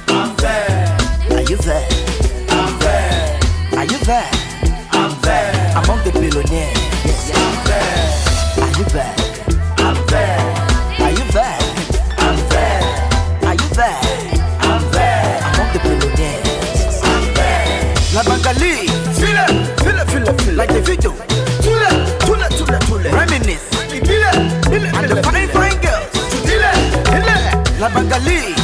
I'm 0.09 0.35
there. 0.37 0.97
Are 1.31 1.45
you 1.49 1.57
there? 1.57 1.89
I'm 2.49 2.77
there. 2.77 3.39
Are 3.79 3.85
you 3.85 3.97
there? 4.05 4.29
I'm 4.91 5.13
there. 5.21 5.73
Among 5.81 6.03
the 6.05 6.11
billionaires. 6.13 6.77
Yes, 7.09 7.31
I'm 7.33 7.57
there. 7.65 8.63
Are 8.63 8.77
you 8.77 8.85
there? 8.93 9.26
There. 10.07 10.39
Are 10.99 11.11
you 11.11 11.25
there? 11.31 11.59
I'm 12.17 12.37
there. 12.49 12.83
Are 13.47 13.53
you 13.53 13.69
there? 13.75 13.99
I'm 14.59 14.83
there. 14.91 15.39
Among 15.53 15.71
the 15.73 15.79
billionaires. 15.83 17.01
I'm 17.03 17.33
there. 17.33 17.93
La 18.13 18.23
Bangali. 18.23 18.87
File, 19.17 19.45
file, 19.83 20.05
file, 20.05 20.33
file. 20.37 20.55
Like 20.55 20.69
the 20.73 20.81
video. 20.81 21.11
Tule, 21.61 21.89
tule, 22.25 22.47
tule, 22.57 22.79
tule. 22.87 23.09
Reminisce. 23.11 23.69
Bile, 23.91 24.31
bile, 24.69 24.89
And 24.95 25.09
the 25.09 25.23
fine, 25.23 25.47
fine 25.49 25.79
girls. 25.81 26.09
Dile, 26.45 26.71
dile. 27.05 27.79
La 27.79 27.89
Bangali. 27.89 28.56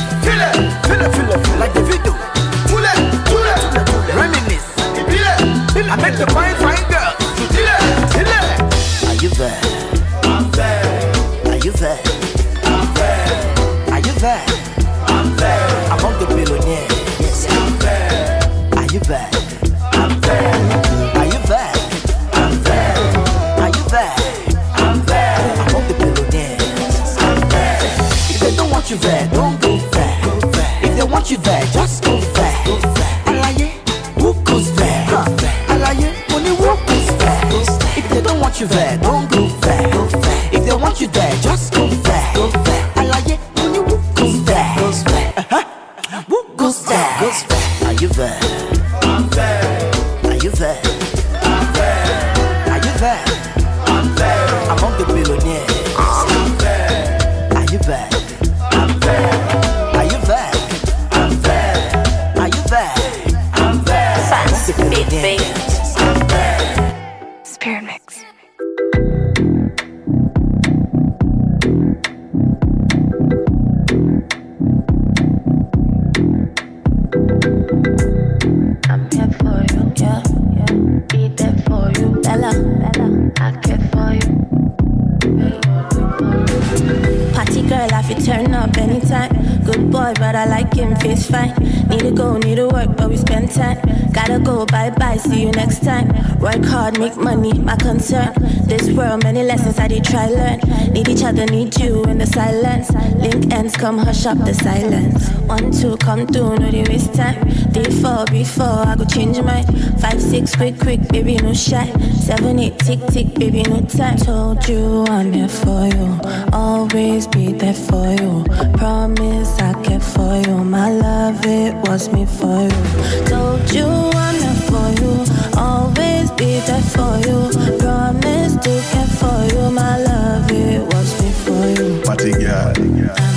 Come 103.96 104.06
hush 104.06 104.26
up 104.26 104.38
the 104.40 104.54
silence. 104.54 105.30
One, 105.48 105.72
two, 105.72 105.98
come 105.98 106.26
through, 106.28 106.58
no 106.58 106.72
they 106.72 106.84
waste 106.84 107.14
time. 107.14 107.38
Day 107.72 107.90
four, 108.02 108.26
before 108.26 108.86
I 108.90 108.96
go 108.96 109.06
change 109.06 109.40
my 109.42 109.62
Five, 110.02 110.22
six, 110.22 110.56
quick, 110.56 110.80
quick, 110.80 111.02
baby, 111.10 111.36
no 111.38 111.54
shy. 111.54 111.86
Seven, 112.28 112.60
eight, 112.60 112.80
tick, 112.80 113.00
tick, 113.08 113.34
baby, 113.36 113.64
no 113.64 113.82
time. 113.82 114.18
Told 114.18 114.68
you 114.68 115.06
I'm 115.10 115.32
here 115.32 115.48
for 115.48 115.88
you. 115.88 116.20
Always 116.52 117.28
be 117.28 117.54
there 117.54 117.74
for 117.74 118.10
you. 118.22 118.44
Promise 118.78 119.60
I 119.60 119.74
care 119.84 120.00
for 120.00 120.42
you. 120.46 120.64
My 120.64 120.90
love, 120.92 121.46
it 121.46 121.76
was 121.88 122.12
me 122.14 122.26
for 122.26 122.64
you. 122.64 123.26
Told 123.26 123.72
you 123.74 123.86
I'm 123.86 124.36
here 124.44 124.62
for 124.70 124.88
you. 125.02 125.14
Always 125.58 126.32
be 126.32 126.60
there 126.68 126.88
for 126.96 127.14
you. 127.28 127.40
Promise 127.78 128.56
to 128.66 128.74
care 128.92 129.12
for 129.20 129.40
you. 129.54 129.72
My 129.72 129.98
love, 129.98 130.52
it 130.52 130.82
was 130.94 131.10
me 131.22 131.32
for 131.44 131.64
you. 131.78 132.02
Party 132.04 132.32
girl. 132.32 133.33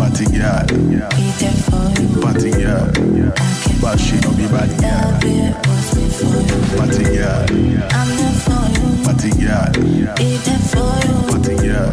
Party 0.00 0.24
girl. 0.32 0.64
Party 2.22 2.50
girl. 2.52 2.88
But 3.82 3.98
she 4.00 4.16
no 4.20 4.32
be 4.32 4.46
bad 4.48 4.70
girl. 4.80 5.12
Party 6.78 7.04
girl. 7.04 7.44
Party 9.04 9.30
girl. 9.36 9.68
Party 11.28 11.54
girl. 11.60 11.92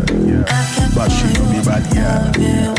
But 0.96 1.10
she 1.12 1.28
no 1.34 1.44
be 1.52 1.60
bad 1.68 1.84
girl. 1.94 2.74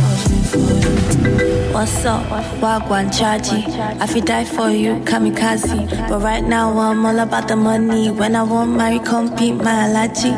What's 1.74 2.04
up? 2.06 2.24
Wagwan 2.62 3.10
Chaji. 3.12 3.68
I 4.00 4.06
fi 4.06 4.20
die 4.20 4.44
for 4.46 4.70
you, 4.70 4.94
kamikaze. 5.04 6.08
But 6.08 6.22
right 6.22 6.42
now 6.42 6.70
I'm 6.78 7.04
all 7.04 7.18
about 7.18 7.48
the 7.48 7.56
money. 7.56 8.10
When 8.10 8.34
I 8.34 8.42
want 8.44 8.70
marry, 8.70 8.98
compete 8.98 9.56
my 9.56 9.88
allergy. 9.88 10.32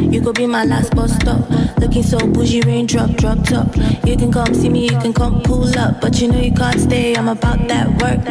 You 0.00 0.20
could 0.20 0.34
be 0.34 0.46
my 0.46 0.64
last 0.64 0.92
bus 0.96 1.14
stop. 1.14 1.63
Looking 1.78 2.02
so 2.02 2.18
bougie, 2.18 2.62
raindrop, 2.62 3.10
drop 3.16 3.42
top. 3.44 3.76
You 4.06 4.16
can 4.16 4.32
come 4.32 4.54
see 4.54 4.68
me, 4.68 4.84
you 4.84 4.98
can 5.00 5.12
come 5.12 5.42
pull 5.42 5.76
up. 5.78 6.00
But 6.00 6.20
you 6.20 6.28
know 6.28 6.40
you 6.40 6.52
can't 6.52 6.80
stay, 6.80 7.14
I'm 7.14 7.28
about 7.28 7.66
that 7.68 7.88
work. 8.00 8.24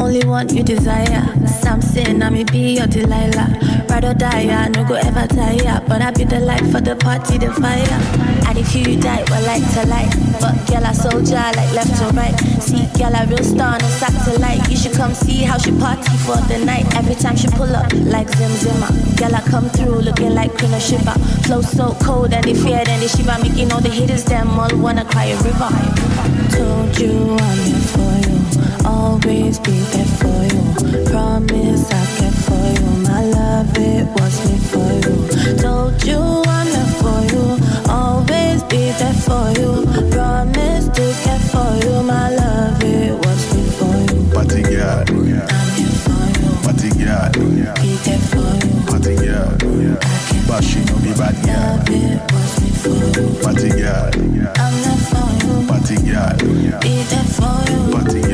Only 0.00 0.26
one 0.26 0.54
you 0.54 0.62
desire. 0.62 1.24
Samson, 1.46 2.22
I 2.22 2.30
may 2.30 2.44
be 2.44 2.76
your 2.76 2.86
Delilah. 2.86 3.86
Ride 3.88 4.04
or 4.04 4.14
die, 4.14 4.48
I 4.48 4.68
no 4.68 4.84
go 4.84 4.94
ever 4.94 5.26
tire. 5.26 5.82
But 5.86 6.02
I 6.02 6.10
be 6.10 6.24
the 6.24 6.40
light 6.40 6.66
for 6.72 6.80
the 6.80 6.96
party, 6.96 7.38
the 7.38 7.52
fire. 7.52 8.33
And 8.54 8.64
if 8.64 8.74
you 8.74 9.00
die, 9.00 9.24
well, 9.30 9.42
like 9.46 9.66
to 9.74 9.86
like. 9.86 10.10
But 10.40 10.54
girl, 10.68 10.86
I 10.86 10.92
soldier, 10.92 11.34
like 11.34 11.72
left 11.74 11.98
to 11.98 12.06
right. 12.14 12.34
See, 12.62 12.86
girl, 12.98 13.14
I 13.14 13.24
real 13.24 13.42
star, 13.42 13.78
no 13.78 13.88
satellite. 13.88 14.68
You 14.70 14.76
should 14.76 14.92
come 14.94 15.14
see 15.14 15.42
how 15.42 15.58
she 15.58 15.72
party 15.72 16.16
for 16.18 16.36
the 16.46 16.64
night. 16.64 16.86
Every 16.94 17.14
time 17.16 17.36
she 17.36 17.48
pull 17.48 17.74
up, 17.74 17.92
like 17.92 18.28
Zim 18.36 18.50
Zimmer. 18.50 18.90
Girl, 19.16 19.34
I 19.34 19.40
come 19.50 19.68
through 19.70 20.00
looking 20.02 20.34
like 20.34 20.56
Queen 20.56 20.78
Shiva. 20.78 21.18
Flow 21.46 21.62
so 21.62 21.96
cold 22.02 22.32
and 22.32 22.44
they 22.44 22.54
fear, 22.54 22.84
then 22.84 23.00
they 23.00 23.08
shiver. 23.08 23.36
Making 23.42 23.72
all 23.72 23.80
the 23.80 23.90
haters, 23.90 24.24
them 24.24 24.50
all 24.58 24.70
wanna 24.78 25.04
cry 25.04 25.26
a 25.26 25.36
river. 25.42 25.70
Told 26.54 26.98
you 26.98 27.36
I'm 27.36 27.58
here 27.58 27.86
for 27.90 28.14
you. 28.22 28.38
Always 28.86 29.58
be 29.58 29.72
there 29.92 30.10
for 30.20 30.40
you. 30.52 31.04
Promise 31.10 31.90
I 31.90 32.06
care 32.18 32.38
for 32.46 32.64
you. 32.78 32.90
My 33.02 33.24
love, 33.24 33.76
it 33.78 34.06
was 34.14 34.34
me 34.46 34.58
for 34.58 34.90
you. 35.02 35.56
Told 35.58 36.04
you 36.04 36.53
for 39.24 39.50
you. 39.58 39.72
promise 40.10 40.86
to 40.96 41.04
care 41.24 41.42
for 41.50 41.70
you, 41.82 42.02
my 42.02 42.28
love. 42.30 42.82
It 42.82 43.14
was 43.24 43.42
before 43.54 44.00
you. 44.10 44.20
Party 44.34 44.62
girl, 44.62 45.04
I'm 45.08 45.68
here 45.76 45.96
for 46.04 46.24
you. 46.40 46.50
Party 46.64 46.90
girl, 47.00 47.32
Be 47.80 47.90
there 48.04 48.24
for 48.30 48.50
you. 48.62 48.72
Party 48.90 49.14
girl, 49.24 49.50
but 50.48 50.62
she 50.64 50.80
no 50.84 50.96
be 51.04 51.12
bad 51.20 51.36
girl. 51.44 51.56
Love 51.56 51.88
it 51.88 52.20
was 52.32 52.52
before 52.60 53.06
you. 53.16 53.26
Party 53.42 53.70
girl, 53.80 54.10
I'm 54.62 54.74
there 54.84 55.00
for 55.10 55.28
you. 55.42 55.54
Party 55.68 55.96
girl, 56.04 56.80
be 56.80 56.94
there 57.10 57.28
for 57.36 57.56
you. 57.70 57.80
Party 57.92 58.20
girl. 58.22 58.33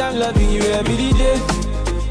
I'm 0.00 0.18
loving 0.18 0.50
you 0.50 0.62
every 0.62 1.12
day. 1.12 1.38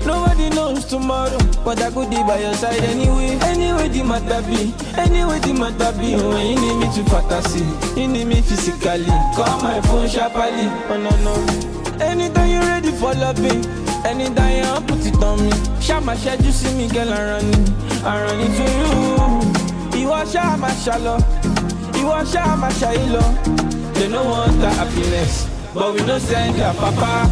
Nobody 0.05 0.49
knows 0.49 0.85
tomorrow, 0.85 1.37
but 1.65 1.81
I 1.81 1.91
could 1.91 2.09
be 2.09 2.17
by 2.17 2.39
your 2.39 2.53
side 2.53 2.81
anyway. 2.83 3.37
Anyway, 3.41 3.89
the 3.89 4.03
matter 4.03 4.41
be, 4.47 4.73
anyway, 4.97 5.39
the 5.39 5.53
matter 5.53 5.91
be. 5.99 6.15
When 6.15 6.45
you 6.47 6.55
need 6.55 6.77
me 6.79 6.87
to 6.95 7.03
fantasy, 7.09 7.65
you 7.99 8.07
need 8.07 8.25
me 8.25 8.41
physically. 8.41 9.05
Call 9.35 9.61
my 9.61 9.81
phone 9.81 10.07
sharply, 10.07 10.69
oh 10.89 10.97
no, 10.97 11.11
no. 11.25 12.05
Anytime 12.05 12.49
you're 12.49 12.61
ready 12.61 12.91
for 12.91 13.13
loving, 13.13 13.65
anytime 14.05 14.63
you 14.63 14.87
put 14.87 15.05
it 15.05 15.21
on 15.21 15.43
me. 15.43 15.51
Shama 15.81 16.15
shed 16.17 16.43
you 16.45 16.51
see 16.51 16.73
me, 16.75 16.87
girl, 16.87 17.11
I 17.11 17.23
run 17.25 17.45
it, 17.45 17.69
I 18.03 18.21
run 18.23 18.39
it 18.39 18.53
to 18.55 19.97
you. 19.97 20.01
You 20.01 20.11
are 20.11 20.25
Shama 20.25 20.71
shallow, 20.75 21.17
you 21.99 22.07
are 22.07 22.25
Shama 22.25 22.71
shallow. 22.73 23.33
They 23.93 24.07
no 24.07 24.23
want 24.23 24.59
the 24.61 24.69
happiness, 24.69 25.49
but 25.73 25.93
we 25.93 25.99
no 26.05 26.17
send 26.19 26.55
their 26.55 26.73
papa. 26.73 27.27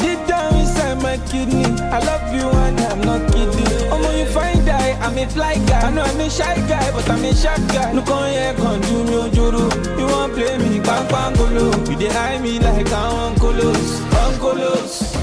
Deep 0.00 0.18
down 0.26 0.54
inside 0.56 1.00
my 1.02 1.16
kidney, 1.28 1.64
I 1.64 1.98
love 2.04 2.34
you 2.34 2.48
and 2.48 2.80
I'm 2.80 3.00
not 3.02 3.32
kidding. 3.32 3.90
Omo, 3.92 4.18
you 4.18 4.26
find 4.26 4.64
die, 4.66 4.96
I'm 5.00 5.16
a 5.18 5.26
fly 5.28 5.54
guy. 5.66 5.80
I 5.86 5.90
know 5.90 6.02
I'm 6.02 6.20
a 6.20 6.30
shy 6.30 6.56
guy, 6.68 6.90
but 6.92 7.08
I'm 7.08 7.24
a 7.24 7.34
sharp 7.34 7.58
guy. 7.68 7.92
No 7.92 8.02
come 8.02 8.30
here, 8.30 8.54
come 8.54 8.80
do 8.80 9.04
me 9.04 9.16
ojuru. 9.24 9.98
You 9.98 10.06
won't 10.06 10.32
play 10.34 10.58
me, 10.58 10.80
bang 10.80 11.08
bang 11.08 11.34
golo. 11.34 11.66
You 11.90 11.96
dey 11.96 12.10
eye 12.10 12.38
me 12.38 12.58
like 12.58 12.90
I'm 12.92 13.34
uncolos, 13.34 14.00
uncolos. 14.24 15.16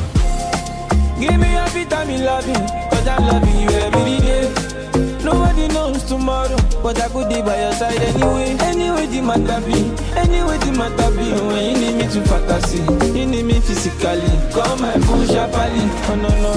Give 1.20 1.38
me 1.40 1.48
every 1.56 1.86
time 1.86 2.10
you 2.12 2.20
love 2.20 2.46
me, 2.48 2.54
cause 2.92 3.08
I'm 3.08 3.24
loving 3.28 3.60
you 3.60 3.70
every 3.70 4.18
day. 4.20 5.07
Nobody 5.28 5.68
knows 5.68 6.04
tomorrow, 6.04 6.56
but 6.82 6.96
I 7.04 7.10
could 7.10 7.28
be 7.28 7.42
by 7.42 7.60
your 7.60 7.74
side 7.74 8.00
anyway. 8.00 8.56
Anyway, 8.64 9.08
the 9.08 9.20
matter 9.20 9.60
be, 9.68 9.76
anyway, 10.16 10.58
the 10.64 10.72
matter 10.72 11.12
be. 11.12 11.28
When 11.52 11.64
you 11.68 11.76
need 11.84 11.96
me 12.00 12.06
to 12.16 12.22
fantasy, 12.24 12.80
you 13.12 13.26
need 13.26 13.44
me 13.44 13.60
physically. 13.60 14.32
Call 14.56 14.78
my 14.78 14.96
phone 15.04 15.28
sharply, 15.28 15.84
oh 16.08 16.16
no, 16.16 16.32
no. 16.40 16.54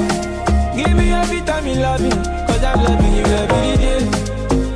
Give 0.76 0.94
me 0.96 1.10
every 1.10 1.40
time 1.42 1.66
you 1.66 1.82
love 1.82 2.00
me, 2.00 2.10
cause 2.46 2.62
I'm 2.62 2.78
loving 2.78 3.14
you 3.18 3.26
every 3.42 3.74
day. 3.82 4.06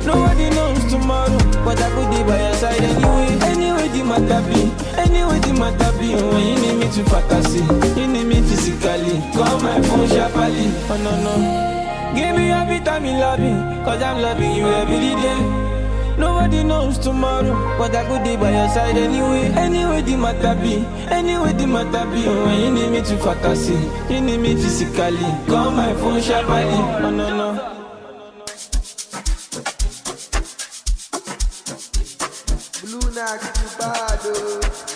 Nobody 0.03 0.49
knows 0.51 0.83
tomorrow, 0.91 1.39
but 1.63 1.79
I 1.79 1.87
could 1.95 2.09
be 2.11 2.19
by 2.27 2.35
your 2.35 2.55
side 2.59 2.83
anyway. 2.83 3.31
Anyway, 3.47 3.87
the 3.95 4.03
matter 4.03 4.41
be, 4.51 4.75
anyway, 4.99 5.39
the 5.39 5.53
matter 5.55 5.91
be. 5.97 6.19
When 6.19 6.43
you 6.43 6.57
need 6.59 6.77
me 6.83 6.87
to 6.91 7.01
fantasy, 7.07 7.63
you 7.95 8.07
need 8.11 8.27
me 8.27 8.41
physically. 8.43 9.23
Call 9.31 9.55
my 9.63 9.79
phone 9.87 10.07
sharply, 10.11 10.67
oh 10.91 10.99
no, 10.99 11.11
no. 11.23 11.74
Give 12.15 12.35
me 12.35 12.49
every 12.49 12.79
time 12.79 13.03
you 13.05 13.11
love 13.11 13.39
cause 13.83 14.01
I'm 14.01 14.21
loving 14.21 14.55
you 14.55 14.65
every 14.65 14.99
day. 15.21 15.65
Nobody 16.17 16.63
knows 16.63 16.97
tomorrow, 16.97 17.77
but 17.77 17.93
I 17.93 18.05
could 18.07 18.23
be 18.23 18.37
by 18.37 18.51
your 18.51 18.69
side 18.69 18.95
anyway. 18.95 19.51
Anyway, 19.51 20.01
the 20.01 20.15
matter 20.15 20.55
be, 20.61 20.77
anyway, 21.11 21.51
the 21.51 21.67
matter 21.67 22.09
be. 22.09 22.25
When 22.25 22.61
you 22.61 22.71
need 22.71 22.89
me 22.89 23.01
to 23.01 23.17
fantasy, 23.17 23.73
you 24.13 24.21
need 24.21 24.37
me 24.39 24.55
physically. 24.55 25.17
Call 25.45 25.71
my 25.71 25.93
phone 25.95 26.21
sharply, 26.21 26.63
oh 27.03 27.11
no, 27.11 27.35
no. 27.35 27.71
Blue 32.81 33.11
Nack, 33.13 33.41
you 33.41 33.77
bad, 33.77 34.19
oh. 34.23 34.94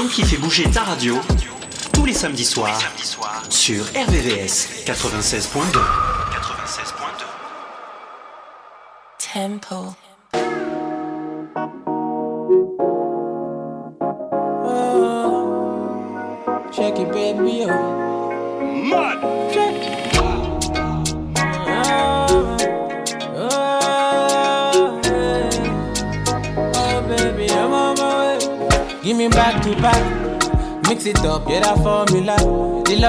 Son 0.00 0.08
qui 0.08 0.22
fait 0.22 0.38
bouger 0.38 0.64
ta 0.70 0.82
radio, 0.82 1.18
tous 1.92 2.06
les 2.06 2.14
samedis 2.14 2.46
soirs, 2.46 2.80
sur 3.50 3.84
RVVS 3.84 4.84
96.2. 4.86 5.78
Tempo. 9.18 9.94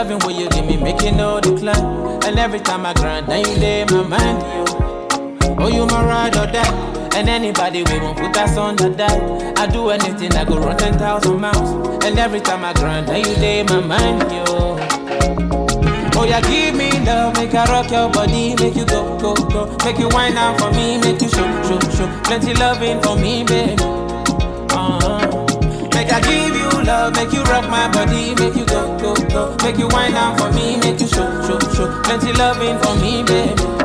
Loving 0.01 0.27
way 0.27 0.33
you 0.33 0.49
give 0.49 0.65
me, 0.65 0.77
make 0.77 1.03
it 1.03 1.11
no 1.11 1.39
decline. 1.39 2.23
And 2.25 2.39
every 2.39 2.59
time 2.59 2.87
I 2.87 2.93
grind, 2.93 3.27
now 3.27 3.35
you 3.35 3.55
lay 3.57 3.85
my 3.85 4.01
mind, 4.01 4.41
yo. 4.41 5.55
Oh, 5.59 5.67
you 5.67 5.85
my 5.85 6.03
ride 6.03 6.35
or 6.37 6.47
die. 6.47 7.09
And 7.15 7.29
anybody 7.29 7.83
we 7.83 7.99
won't 7.99 8.17
put 8.17 8.35
us 8.35 8.57
on 8.57 8.77
the 8.77 8.89
that. 8.89 9.59
I 9.59 9.67
do 9.67 9.89
anything, 9.89 10.33
I 10.33 10.43
go 10.43 10.57
run 10.57 10.75
10,000 10.75 11.39
miles. 11.39 12.03
And 12.03 12.17
every 12.17 12.39
time 12.39 12.65
I 12.65 12.73
grind, 12.73 13.07
now 13.07 13.17
you 13.17 13.35
lay 13.35 13.61
my 13.61 13.79
mind, 13.79 14.21
yo. 14.31 14.43
Oh, 16.17 16.25
yeah, 16.27 16.41
give 16.41 16.73
me 16.73 16.89
love, 17.05 17.35
make 17.35 17.53
I 17.53 17.65
rock 17.65 17.91
your 17.91 18.09
body, 18.09 18.55
make 18.55 18.75
you 18.75 18.85
go, 18.87 19.19
go, 19.19 19.35
go. 19.35 19.77
Make 19.85 19.99
you 19.99 20.09
wind 20.09 20.33
down 20.33 20.57
for 20.57 20.71
me, 20.71 20.97
make 20.97 21.21
you 21.21 21.29
show, 21.29 21.45
show, 21.61 21.79
show. 21.91 22.21
Plenty 22.23 22.55
loving 22.55 22.99
for 23.03 23.15
me, 23.17 23.43
baby. 23.43 23.75
Uh-huh. 24.73 25.45
Make 25.93 26.11
I 26.11 26.19
give 26.21 26.55
you 26.55 26.60
love, 26.83 27.13
make 27.15 27.33
you 27.33 27.43
rock 27.43 27.69
my 27.69 27.87
body, 27.91 28.35
make 28.35 28.55
you 28.55 28.65
go, 28.65 28.97
go, 28.97 29.13
go. 29.29 29.55
Make 29.63 29.77
you 29.77 29.87
wind 29.87 30.13
down 30.13 30.37
for 30.37 30.51
me, 30.51 30.77
make 30.77 30.99
you 30.99 31.07
show, 31.07 31.27
show, 31.45 31.59
show. 31.73 32.01
Plenty 32.03 32.33
loving 32.33 32.77
for 32.79 32.95
me, 33.01 33.23
baby. 33.23 33.81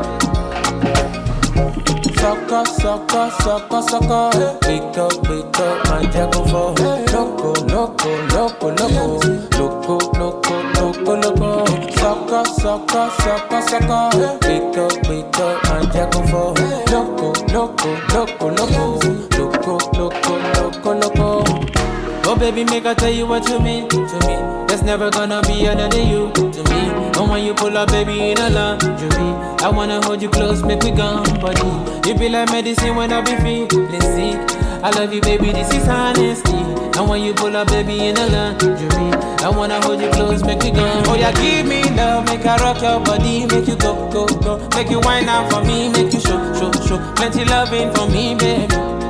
Sucker, 2.27 2.65
sucker, 2.65 3.31
sucker, 3.43 3.83
sucker. 3.83 4.31
Eh. 4.35 4.59
Wake 4.67 4.99
up, 4.99 5.29
wake 5.29 5.59
up, 5.61 5.89
my 5.89 6.03
jackal 6.11 6.45
for 6.49 6.75
eh. 6.83 7.05
loco, 7.13 7.53
loco, 7.67 8.11
loco, 8.35 8.69
loco, 8.71 9.09
loco, 9.57 9.97
loco, 10.19 10.55
loco, 10.75 11.15
loco. 11.15 11.67
Sucker, 11.97 12.45
sucker, 12.61 13.11
sucker, 13.23 13.63
sucker. 13.63 14.11
Eh. 14.15 14.39
Wake 14.43 14.79
up, 14.79 15.09
wake 15.09 15.39
up, 15.39 15.65
my 15.69 15.85
jackal 15.93 16.27
for 16.27 16.55
loco, 16.91 17.33
loco, 17.53 17.89
loco, 18.13 18.49
loco, 18.49 18.89
loco, 19.39 19.79
loco, 19.97 20.35
loco, 20.57 20.93
loco. 20.95 21.36
Oh 22.29 22.37
baby, 22.37 22.65
make 22.65 22.85
I 22.87 22.95
tell 22.95 23.11
you 23.11 23.27
what 23.27 23.49
you 23.49 23.61
mean 23.61 23.89
to 23.89 23.99
me. 24.27 24.67
There's 24.67 24.83
never 24.83 25.11
gonna 25.11 25.41
be 25.43 25.65
another 25.67 26.03
you 26.03 26.33
to 26.33 26.63
me. 26.65 26.83
And 27.17 27.31
when 27.31 27.45
you 27.45 27.55
pull 27.55 27.77
up, 27.79 27.89
baby, 27.91 28.31
in 28.31 28.39
a 28.39 28.51
lingerie, 28.51 29.63
I 29.63 29.71
wanna 29.71 30.05
hold 30.05 30.21
you 30.21 30.29
close, 30.29 30.63
make 30.65 30.83
we 30.83 30.91
gum 30.91 31.23
body. 31.41 32.09
You 32.09 32.19
be 32.19 32.29
like 32.29 32.51
medicine 32.51 32.97
when 32.97 33.13
I 33.13 33.21
be 33.21 33.37
feeling 33.37 34.01
sick. 34.01 34.59
I 34.83 34.91
love 34.91 35.15
you, 35.15 35.21
baby, 35.21 35.53
this 35.53 35.73
is 35.73 35.87
honesty. 35.89 36.51
And 36.99 37.09
when 37.09 37.23
you 37.23 37.33
pull 37.33 37.57
up, 37.57 37.69
baby, 37.69 38.07
in 38.07 38.17
a 38.17 38.27
lingerie, 38.27 39.13
I 39.45 39.49
wanna 39.49 39.81
hold 39.83 40.01
you 40.01 40.11
close, 40.11 40.43
make 40.43 40.63
we 40.63 40.73
gum. 40.73 41.05
Oh 41.07 41.15
yeah, 41.15 41.33
give 41.33 41.67
me 41.67 41.83
love, 41.95 42.27
make 42.27 42.45
I 42.45 42.57
rock 42.57 42.83
your 42.83 42.99
body, 43.05 43.47
make 43.47 43.69
you 43.69 43.77
go, 43.77 44.11
go, 44.11 44.27
go, 44.27 44.69
make 44.75 44.91
you 44.91 44.99
wind 45.01 45.29
out 45.29 45.51
for 45.53 45.65
me, 45.65 45.91
make 45.91 46.13
you 46.13 46.21
show, 46.21 46.39
show, 46.55 46.73
show. 46.87 46.99
Plenty 47.15 47.45
loving 47.45 47.95
for 47.95 48.09
me, 48.09 48.35
baby. 48.35 49.06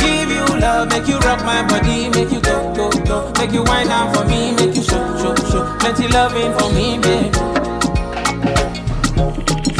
Give 0.00 0.30
you 0.30 0.46
love, 0.58 0.88
make 0.88 1.06
you 1.06 1.18
rock 1.18 1.44
my 1.44 1.62
body, 1.68 2.08
make 2.10 2.32
you 2.32 2.40
go, 2.40 2.74
go, 2.74 2.90
go. 3.04 3.32
Make 3.38 3.52
you 3.52 3.62
wind 3.64 3.88
down 3.88 4.12
for 4.14 4.24
me, 4.24 4.52
make 4.56 4.74
you 4.76 4.82
show, 4.82 5.04
show, 5.18 5.34
show. 5.50 5.76
Plenty 5.78 6.08
loving 6.08 6.52
for 6.58 6.70
me, 6.72 6.98
baby. 6.98 7.30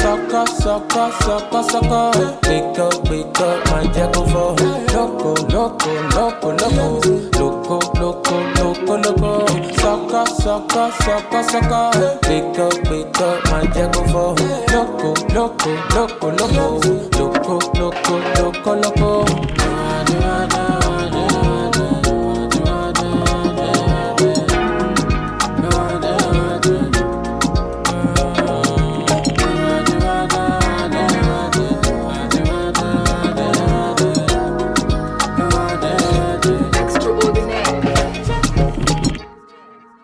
Sucker, 0.00 0.46
sucker, 0.46 1.12
sucker, 1.20 1.62
sucker. 1.62 2.10
Wake 2.48 2.78
up, 2.78 3.08
wake 3.10 3.40
up, 3.40 3.66
my 3.70 3.84
jackal 3.92 4.26
for 4.28 4.56
loco, 4.94 5.34
loco, 5.52 5.92
loco, 6.14 6.50
loco, 6.56 7.00
loco, 7.38 7.78
loco, 8.00 8.36
loco, 8.56 8.96
loco. 8.96 9.46
Sucker, 9.74 10.26
sucker, 10.26 10.90
sucker, 11.02 11.42
sucker. 11.42 11.90
Wake 12.28 12.58
up, 12.58 12.90
wake 12.90 13.20
up, 13.20 13.44
my 13.50 13.66
jackal 13.74 14.04
for 14.08 14.34
loco, 14.72 15.14
loco, 15.34 15.68
loco, 15.94 16.28
loco, 16.30 16.80
loco, 17.18 17.58
loco, 17.78 18.14
loco, 18.40 18.74
loco. 18.74 19.89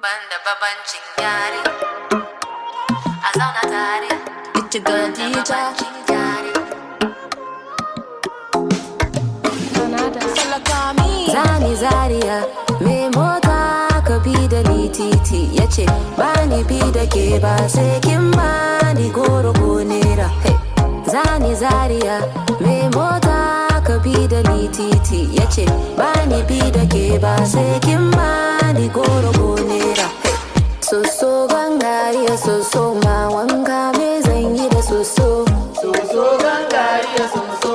Banda 0.02 0.36
babancin 0.44 1.04
yare. 1.22 1.60
A 3.26 3.30
zauna 3.38 3.62
tare. 3.72 4.08
It's 4.54 4.78
girl 4.78 5.08
DJ. 5.12 5.95
Zani 11.66 11.74
Zaria 11.74 12.46
mai 12.80 13.08
mota 13.14 13.88
ka 14.06 14.18
bi 14.24 14.34
da 14.48 14.60
ni 14.70 14.88
titi. 14.88 15.48
Ya 15.52 15.66
ce 15.66 15.84
ba 16.16 16.30
ni 16.46 16.62
bi 16.62 16.78
da 16.94 17.04
ke 17.12 17.40
ba 17.42 17.56
sai 17.68 17.98
kin 18.00 18.30
ba 18.30 18.92
ni 18.94 19.10
goro 19.10 19.52
ko 19.52 19.82
nera 19.82 20.28
Hey. 20.44 20.54
Zani 21.12 21.54
Zaria 21.62 22.16
mai 22.60 22.88
mota 22.94 23.80
ka 23.86 23.98
bi 24.04 24.14
da 24.30 24.40
ni 24.50 24.68
titi. 24.68 25.20
Ya 25.36 25.46
ce 25.54 25.64
ba 25.98 26.12
ni 26.30 26.40
bi 26.48 26.60
da 26.70 26.84
ke 26.86 27.18
ba 27.20 27.34
sai 27.44 27.78
kin 27.80 28.10
ba 28.12 28.30
ni 28.78 28.88
goro 28.88 29.30
ko 29.38 29.54
nera. 29.68 30.06
Soso 30.80 31.48
gangariya 31.50 32.36
soso 32.38 32.94
ma 33.02 33.16
wanka 33.34 33.80
me 33.98 34.20
zan 34.22 34.54
yi 34.56 34.68
da 34.68 34.80
soso. 34.88 35.28
Soso 35.82 36.24
gangariya 36.44 37.26
soso 37.34 37.65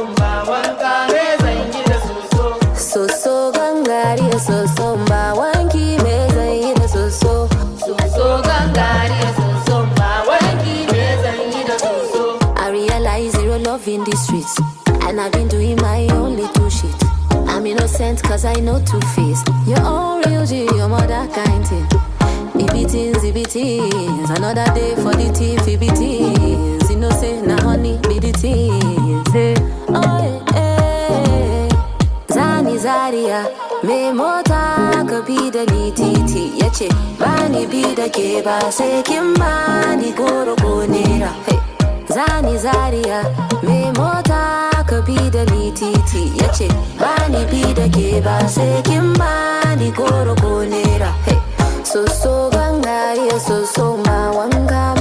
cause 18.21 18.45
I 18.45 18.55
know 18.55 18.79
two 18.83 18.99
face. 19.15 19.41
Your 19.67 19.81
own 19.81 20.21
real 20.27 20.45
G, 20.45 20.65
your 20.77 20.87
mother 20.87 21.27
kind 21.33 21.65
thing 21.67 21.85
Ibitins, 22.53 23.23
ibitins. 23.23 24.29
Another 24.37 24.65
day 24.73 24.95
for 24.95 25.13
the 25.13 25.31
thief, 25.33 25.59
ibitins. 25.61 26.89
You 26.89 26.97
know 26.97 27.09
say 27.11 27.41
na 27.41 27.57
honey 27.61 27.97
be 28.07 28.19
the 28.19 28.31
things 28.33 29.31
hey. 29.31 29.55
Oh 29.89 30.43
yeah, 30.53 31.27
yeah. 31.27 31.69
Zani 32.27 32.77
Zaria. 32.77 33.49
Me 33.83 34.11
mota 34.11 35.03
ka 35.09 35.21
bi 35.25 35.49
ni 35.71 35.91
titi 35.91 36.51
Ya 36.59 36.69
ce 36.69 36.87
ba 37.17 37.47
ni 37.49 37.65
bi 37.65 37.95
da 37.95 38.07
ke 38.09 38.43
ba 38.43 38.71
sai 38.71 39.01
kin 39.03 39.33
goro 40.15 40.85
nera. 40.85 41.29
Hey. 41.47 41.70
Zani 42.15 42.57
Zaria 42.57 43.19
Me 43.63 43.91
mota 43.97 44.69
ka 44.89 45.01
bi 45.07 45.17
da 45.35 45.43
ni 45.51 45.71
titi 45.79 46.23
Ya 46.39 46.47
ce 46.57 46.67
ba 46.99 47.13
ni 47.33 47.41
bi 47.51 47.61
da 47.77 47.85
ke 47.95 48.21
ba 48.25 48.35
sai 48.55 48.81
kin 48.87 49.13
ba 49.19 49.31
ni 49.79 49.91
goro 49.91 50.33
ko 50.43 50.51
nera 50.73 51.11
hey. 51.25 51.37
Soso 51.91 52.33
gangariya 52.53 53.37
soso 53.47 53.85
ma 54.05 54.17
wanga 54.37 54.83
me 54.99 55.00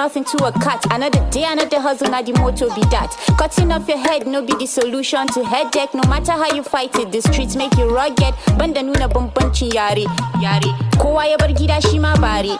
nothing 0.00 0.24
to 0.24 0.42
a 0.46 0.52
cat. 0.64 0.82
Another 0.90 1.20
day, 1.30 1.44
another 1.44 1.78
hustle, 1.78 2.08
now 2.08 2.22
the 2.22 2.32
motto 2.32 2.74
be 2.74 2.80
that. 2.88 3.12
Cutting 3.36 3.70
off 3.70 3.86
your 3.86 3.98
head, 3.98 4.26
no 4.26 4.40
be 4.40 4.54
the 4.54 4.64
solution 4.66 5.26
to 5.26 5.44
headache. 5.44 5.92
No 5.92 6.00
matter 6.08 6.32
how 6.32 6.50
you 6.54 6.62
fight 6.62 6.96
it, 6.98 7.12
the 7.12 7.20
streets 7.20 7.54
make 7.54 7.76
you 7.76 7.84
rugged. 7.94 8.32
Banda 8.56 8.80
nuna 8.80 9.08
bambancin 9.12 9.74
yare, 9.74 10.06
yare. 10.40 10.72
Kowa 10.96 11.26
ya 11.26 11.36
bar 11.36 11.48
gida 11.48 11.82
shi 11.82 11.98
ma 11.98 12.16
bare. 12.16 12.56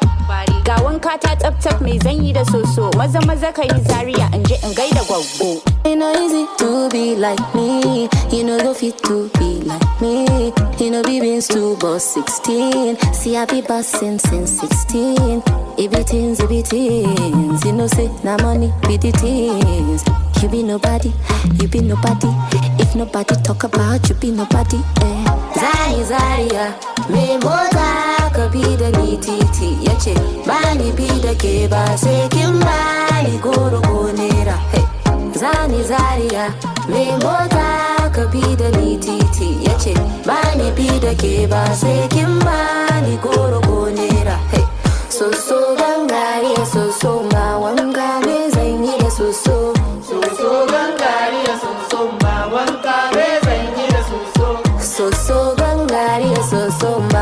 Ga 0.65 0.77
wanka 0.85 1.19
ta 1.19 1.35
tsaf 1.35 1.81
mai 1.81 1.99
zanyi 1.99 2.35
da 2.35 2.45
soso. 2.45 2.93
Maza 2.99 3.25
maza 3.25 3.51
ka 3.53 3.63
yi 3.63 3.81
zaria 3.89 4.29
in 4.35 4.45
je 4.45 4.57
in 4.63 4.75
gaida 4.77 5.01
gwaggo. 5.09 5.63
It 5.87 5.97
no 5.97 6.13
easy 6.23 6.45
to 6.59 6.91
be 6.91 7.17
like 7.17 7.55
me. 7.55 8.07
You 8.31 8.45
know 8.45 8.59
go 8.61 8.75
fit 8.75 8.99
to 9.05 9.31
be 9.39 9.63
like 9.65 10.01
me. 10.03 10.53
You 10.79 10.91
know 10.91 11.03
be 11.03 11.21
beans 11.21 11.49
to 11.49 11.75
boss 11.79 12.05
16. 12.05 12.99
See 13.15 13.35
I 13.35 13.47
be 13.47 13.63
bossing 13.63 14.19
since 14.19 14.61
16. 14.61 15.43
It 15.79 16.71
be. 16.71 17.30
You 17.31 17.73
know 17.73 17.87
say 17.87 18.11
na 18.25 18.37
money 18.43 18.73
be 18.89 18.97
the 18.97 19.13
things. 19.13 20.03
You 20.43 20.49
be 20.49 20.63
nobody, 20.65 21.13
you 21.61 21.69
be 21.69 21.81
nobody. 21.81 22.27
If 22.83 22.97
nobody 22.97 23.35
talk 23.43 23.63
about 23.63 24.09
you, 24.09 24.15
be 24.17 24.31
nobody. 24.33 24.79
Eh. 25.03 25.25
Zari 25.55 26.03
Zaria, 26.05 26.75
me 27.09 27.37
mota 27.39 28.31
ka 28.35 28.49
bi 28.53 28.63
da 28.77 28.91
ni 28.99 29.17
titi 29.19 29.79
yace 29.87 30.15
bani 30.45 30.91
bi 30.97 31.07
da 31.23 31.35
ke 31.35 31.69
ba 31.71 31.97
sai 31.97 32.29
goro. 33.41 33.81
Zani 35.41 35.83
Zaria, 35.85 36.53
me 36.89 37.13
mota 37.23 38.11
ka 38.13 38.27
bi 38.33 38.43
da 38.57 38.69
ni 38.77 38.99
titi 38.99 39.49
yace 39.67 39.95
bani 40.27 40.71
bi 40.77 40.89
da 40.99 41.15
ke 41.15 41.47
ba 41.49 41.63
sai 41.77 42.09
goro. 43.23 43.61
soso 45.11 45.75
gangare 45.77 46.55
so 47.01 47.13
ma 47.33 47.59
wanka 47.63 48.09
me 48.27 48.37
zan 48.55 48.85
yi 48.85 48.95
da 49.03 49.11
soso. 49.11 49.57
Soso 50.09 50.51
gangare 50.73 51.43
soso 51.63 52.01
ma 52.23 52.35
wanka 52.55 52.97
me 53.15 53.27
zan 53.45 53.67
yi 53.79 53.87
da 53.95 54.03
soso. 54.11 54.49
Soso 54.95 55.39
gangare 55.61 56.33
soso 56.51 56.91
ma 57.13 57.20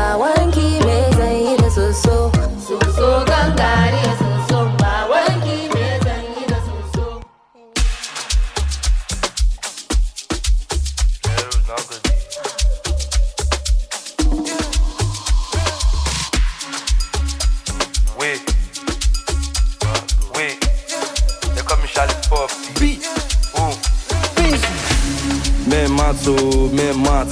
Oh, 26.31 26.69
men 26.69 27.01
mat 27.01 27.27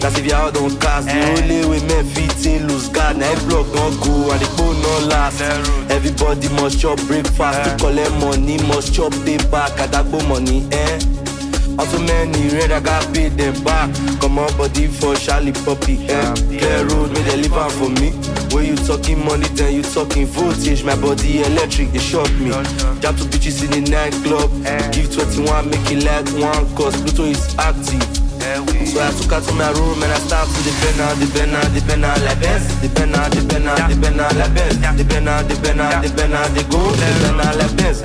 That's 0.00 0.18
if 0.18 0.26
you 0.26 0.32
out 0.32 0.56
on 0.56 0.78
cast 0.80 1.08
The 1.08 1.42
only 1.42 1.68
way 1.68 1.86
men 1.86 2.06
fit 2.06 2.46
in 2.46 2.66
lose 2.66 2.88
guard 2.88 3.18
Now 3.18 3.30
if 3.30 3.46
block 3.46 3.66
don't 3.72 4.00
go 4.00 4.32
and 4.32 4.40
the 4.40 4.46
phone 4.56 4.80
no 4.80 5.08
last 5.08 5.42
Everybody 5.90 6.48
must 6.60 6.80
chop 6.80 6.98
breakfast. 7.06 7.64
To 7.64 7.76
collect 7.84 8.12
money 8.12 8.56
must 8.68 8.94
chop 8.94 9.12
paper 9.24 9.66
Kadagbo 9.76 10.26
money 10.26 10.66
eh 10.72 11.21
How 11.76 11.84
so 11.84 11.98
many 12.00 12.48
red 12.54 12.70
I 12.72 12.80
got 12.80 13.12
paid 13.14 13.32
them 13.32 13.54
back. 13.64 13.94
Come 14.20 14.38
on 14.38 14.56
body 14.56 14.86
for 14.86 15.14
Charlie 15.14 15.52
Poppy 15.52 16.06
eh? 16.08 16.34
Clear 16.34 16.86
road 16.88 17.12
make 17.12 17.24
they 17.24 17.36
leave 17.36 17.52
am 17.52 17.70
for 17.70 17.88
me. 18.00 18.10
When 18.54 18.66
you 18.66 18.76
talking 18.76 19.24
money 19.24 19.48
then 19.54 19.74
you 19.74 19.82
talking 19.82 20.26
voltage. 20.26 20.84
My 20.84 20.96
body 20.96 21.42
electric 21.42 21.92
they 21.92 21.98
shock 21.98 22.30
me. 22.34 22.50
Jab 23.00 23.16
to 23.16 23.24
bitches 23.24 23.64
in 23.64 23.70
the 23.84 23.90
nightclub. 23.90 24.50
Give 24.92 25.12
21 25.12 25.70
make 25.70 25.90
it 25.90 26.04
like 26.04 26.26
one 26.40 26.76
Cause 26.76 27.00
Pluto 27.00 27.24
is 27.24 27.54
active 27.58 28.31
so 28.42 29.00
I 29.00 29.10
took 29.14 29.30
her 29.30 29.40
to 29.40 29.52
my 29.54 29.70
room 29.78 30.02
and 30.02 30.12
I 30.12 30.18
start 30.18 30.48
to 30.50 30.60
depend 30.66 31.00
on, 31.00 31.14
depend 31.18 31.54
on, 31.54 31.64
depend 31.72 32.04
on 32.04 32.18
like 32.26 32.40
Benz 32.40 32.66
Depend 32.82 33.14
on, 33.14 33.30
depend 33.30 33.68
on, 33.68 33.78
depend 33.88 34.20
on 34.20 34.36
like 34.36 34.54
Benz 34.54 34.76
Depend 34.98 35.28
on, 35.28 35.46
depend 35.48 35.80
on, 35.80 36.02
depend 36.02 36.34
on 36.34 36.48
the 36.54 36.62
go 36.66 36.82
Depend 36.92 37.40
on 37.40 37.54
like 37.56 37.74
Benz 37.78 38.02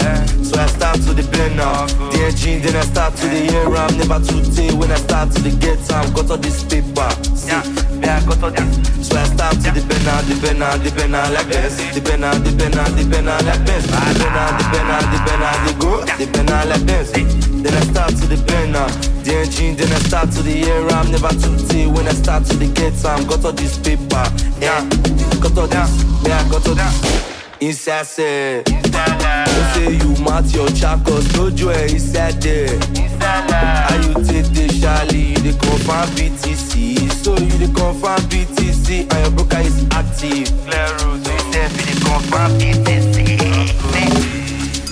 So 0.47 0.55
I 0.61 0.67
start 0.67 1.01
to 1.03 1.11
depend 1.17 1.59
on 1.59 1.89
the 2.13 2.29
engine 2.29 2.61
Then 2.61 2.75
I 2.77 2.85
start 2.85 3.15
to 3.17 3.25
the 3.27 3.49
air 3.49 3.67
I'm 3.67 3.97
never 3.97 4.19
too 4.21 4.39
day 4.53 4.71
when 4.77 4.91
I 4.91 4.99
start 5.01 5.31
to 5.33 5.41
the 5.41 5.51
get 5.57 5.81
time 5.89 6.07
Got 6.13 6.29
all 6.29 6.37
this 6.37 6.63
paper 6.63 7.09
See, 7.33 7.51
yeah, 7.99 8.21
got 8.29 8.43
all 8.45 8.53
this 8.53 9.09
So 9.09 9.17
I 9.17 9.25
start 9.33 9.57
to 9.57 9.69
depend 9.73 10.07
on, 10.07 10.21
depend 10.29 10.61
on, 10.61 10.77
depend 10.85 11.15
on 11.17 11.33
like 11.33 11.49
Benz 11.49 11.81
Depend 11.97 12.23
on, 12.23 12.37
depend 12.45 12.77
on, 12.77 12.93
depend 12.93 13.27
on 13.27 13.41
like 13.41 13.61
Benz 13.65 13.89
Depend 13.89 14.37
on, 14.37 14.51
depend 14.61 14.87
on, 14.87 15.03
depend 15.09 15.41
on 15.41 15.57
the 15.65 15.73
go 15.81 15.91
Depend 16.15 16.51
on 16.53 16.63
like 16.69 16.85
Benz 16.85 17.11
Then 17.11 17.73
I 17.73 17.81
start 17.89 18.13
to 18.21 18.25
depend 18.29 18.77
on 18.77 19.16
the 19.27 19.35
engine 19.35 19.75
Then 19.75 19.91
I 19.91 19.99
start 19.99 20.31
to 20.31 20.41
the 20.41 20.63
air 20.63 20.87
I'm 20.89 21.11
never 21.11 21.29
too 21.29 21.57
day 21.67 21.87
when 21.87 22.07
I 22.07 22.13
start 22.13 22.45
to 22.45 22.55
the 22.55 22.67
get 22.67 22.95
time 23.01 23.27
Got 23.27 23.45
all 23.45 23.51
this 23.51 23.77
paper, 23.77 24.23
yeah. 24.59 24.87
Got 25.41 25.57
all 25.57 25.67
this, 25.67 26.03
yeah, 26.23 26.49
got 26.49 26.67
all 26.67 26.75
this. 26.75 27.33
Inside 27.59 28.05
say 28.05 28.63
say 29.73 29.91
you 29.97 30.15
mat 30.23 30.45
your 30.53 30.69
chakos 30.77 31.25
No 31.35 31.49
joy 31.49 31.73
inside 31.89 32.39
there 32.41 32.69
How 33.19 33.95
you 33.95 34.13
take 34.23 34.45
the 34.53 34.67
Charlie? 34.79 35.33
You 35.33 35.41
the 35.41 35.57
confirm 35.59 36.07
BTC 36.13 37.11
So 37.11 37.31
you 37.35 37.57
the 37.57 37.67
confirm 37.73 38.21
BTC 38.29 39.11
And 39.11 39.19
your 39.25 39.31
broker 39.31 39.61
is 39.61 39.85
active. 39.89 40.47
Clear 40.69 40.89
road 41.01 41.25
So 41.25 41.31
you 41.33 41.39
say 41.51 41.65
you 41.65 41.83
the 41.89 41.95
confirm 42.05 42.51
BTC 42.61 43.17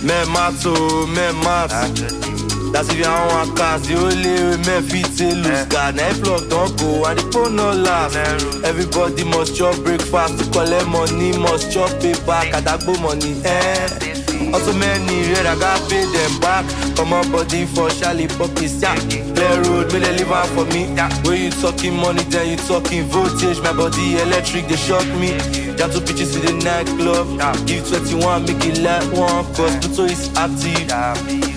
Men 0.03 0.25
mat 0.33 0.65
oh, 0.65 1.05
men 1.05 1.35
mat 1.43 2.34
That's 2.75 2.89
if 2.89 2.97
you 2.97 3.05
want 3.05 3.55
cast, 3.55 3.85
the 3.85 3.95
only 3.95 4.57
men 4.67 4.83
fit 4.83 5.05
to 5.15 5.33
lose 5.33 5.65
God. 5.67 5.95
Now 5.95 6.11
luck 6.27 6.49
don't 6.49 6.77
go 6.77 7.05
and 7.05 7.17
the 7.17 7.31
phone 7.31 7.55
no 7.55 7.71
last. 7.71 8.17
Everybody 8.65 9.23
must 9.23 9.55
chop 9.55 9.81
breakfast 9.81 10.43
to 10.43 10.51
collect 10.51 10.85
money, 10.89 11.37
must 11.37 11.71
chop 11.71 11.89
paper, 12.01 12.43
kadagbo 12.51 13.01
money. 13.01 13.39
Eh. 13.45 14.14
Also 14.53 14.73
many 14.77 15.31
red, 15.33 15.45
I 15.45 15.57
got 15.59 15.79
pay 15.89 16.05
them 16.05 16.39
back. 16.39 16.65
Come 16.95 17.13
on, 17.13 17.31
body 17.31 17.65
for 17.65 17.89
Charlie 17.89 18.27
Puppies, 18.27 18.81
yeah. 18.81 18.95
Clear 19.35 19.61
road, 19.63 19.91
may 19.93 19.99
they 19.99 20.17
live 20.17 20.31
out 20.31 20.47
for 20.55 20.65
me. 20.71 20.87
When 21.23 21.41
you 21.41 21.51
talking 21.51 21.95
money, 21.95 22.23
then 22.23 22.49
you 22.49 22.57
talking 22.57 23.03
voltage. 23.05 23.59
My 23.61 23.73
body 23.73 24.17
electric, 24.19 24.67
they 24.67 24.75
shock 24.75 25.05
me. 25.19 25.37
Jam 25.75 25.91
two 25.91 25.99
bitches 25.99 26.35
in 26.39 26.45
the 26.45 26.53
nightclub. 26.63 27.27
Give 27.67 27.87
21, 27.87 28.45
make 28.45 28.63
it 28.65 28.79
like 28.79 29.03
one, 29.11 29.43
cause 29.53 29.75
Pluto 29.83 30.05
is 30.05 30.31
active. 30.35 30.87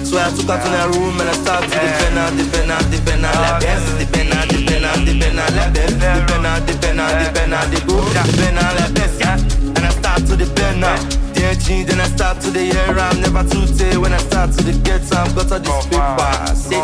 So 0.06 0.18
I 0.18 0.30
took 0.34 0.48
her 0.48 0.58
to 0.58 0.68
the 0.68 0.98
room 0.98 1.20
and 1.20 1.28
I 1.28 1.34
started 1.38 1.70
to 1.70 1.78
depend 1.78 2.18
on, 2.18 2.36
depend 2.36 2.72
on, 2.72 2.82
depend 2.90 3.26
on 3.26 3.34
like 3.34 3.60
Benz. 3.62 3.84
Depend 4.00 4.32
on, 4.32 4.48
depend 4.48 4.84
on, 4.84 5.04
depend 5.04 5.38
on 5.38 5.50
like 5.54 5.74
Benz. 5.74 5.92
Depend 5.92 6.46
on, 6.46 6.66
depend 6.66 7.00
on, 7.00 7.10
depend 7.22 7.54
on 7.54 7.70
the 7.70 7.80
go. 7.86 7.96
Depend 8.10 8.58
on 8.58 8.70
like 8.74 8.92
Benz, 8.94 9.20
yeah. 9.20 9.36
And 9.76 9.84
I 9.86 9.90
start 9.90 10.26
to 10.26 10.36
depend 10.36 10.82
on 10.82 11.27
the 11.38 11.46
engine, 11.46 11.86
then 11.86 12.00
I 12.00 12.08
start 12.10 12.40
to 12.42 12.50
the 12.50 12.70
air. 12.74 12.98
I'm 12.98 13.20
never 13.20 13.46
too 13.46 13.66
day 13.78 13.96
when 13.96 14.12
I 14.12 14.18
start 14.18 14.50
to 14.58 14.62
the 14.64 14.74
get 14.82 15.06
time. 15.06 15.30
Got 15.34 15.52
all 15.52 15.62
this 15.62 15.86
paper, 15.86 16.34
see, 16.54 16.82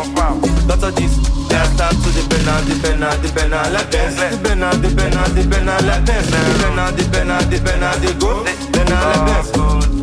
got 0.67 0.83
all 0.83 0.91
this. 0.95 1.13
Then 1.51 1.59
I 1.61 1.67
start 1.75 1.95
to 1.99 2.09
depend 2.15 2.47
on, 2.47 2.63
depend 2.65 3.03
on, 3.03 3.15
depend 3.21 3.53
on 3.53 3.73
like 3.73 3.91
Benz. 3.91 4.15
Depend 4.15 4.63
on, 4.63 4.81
depend 4.81 5.15
on, 5.15 5.35
depend 5.35 5.69
on 5.69 5.79
like 5.85 6.05
Benz. 6.05 6.27
Depend 6.31 6.79
on, 6.79 6.95
depend 6.95 7.31
on, 7.31 7.43
depend 7.49 7.83
on 7.83 7.95
the 7.99 8.11
go. 8.19 8.31
Depend 8.43 8.91
on 8.95 9.03
like 9.03 9.23
Benz. 9.27 9.49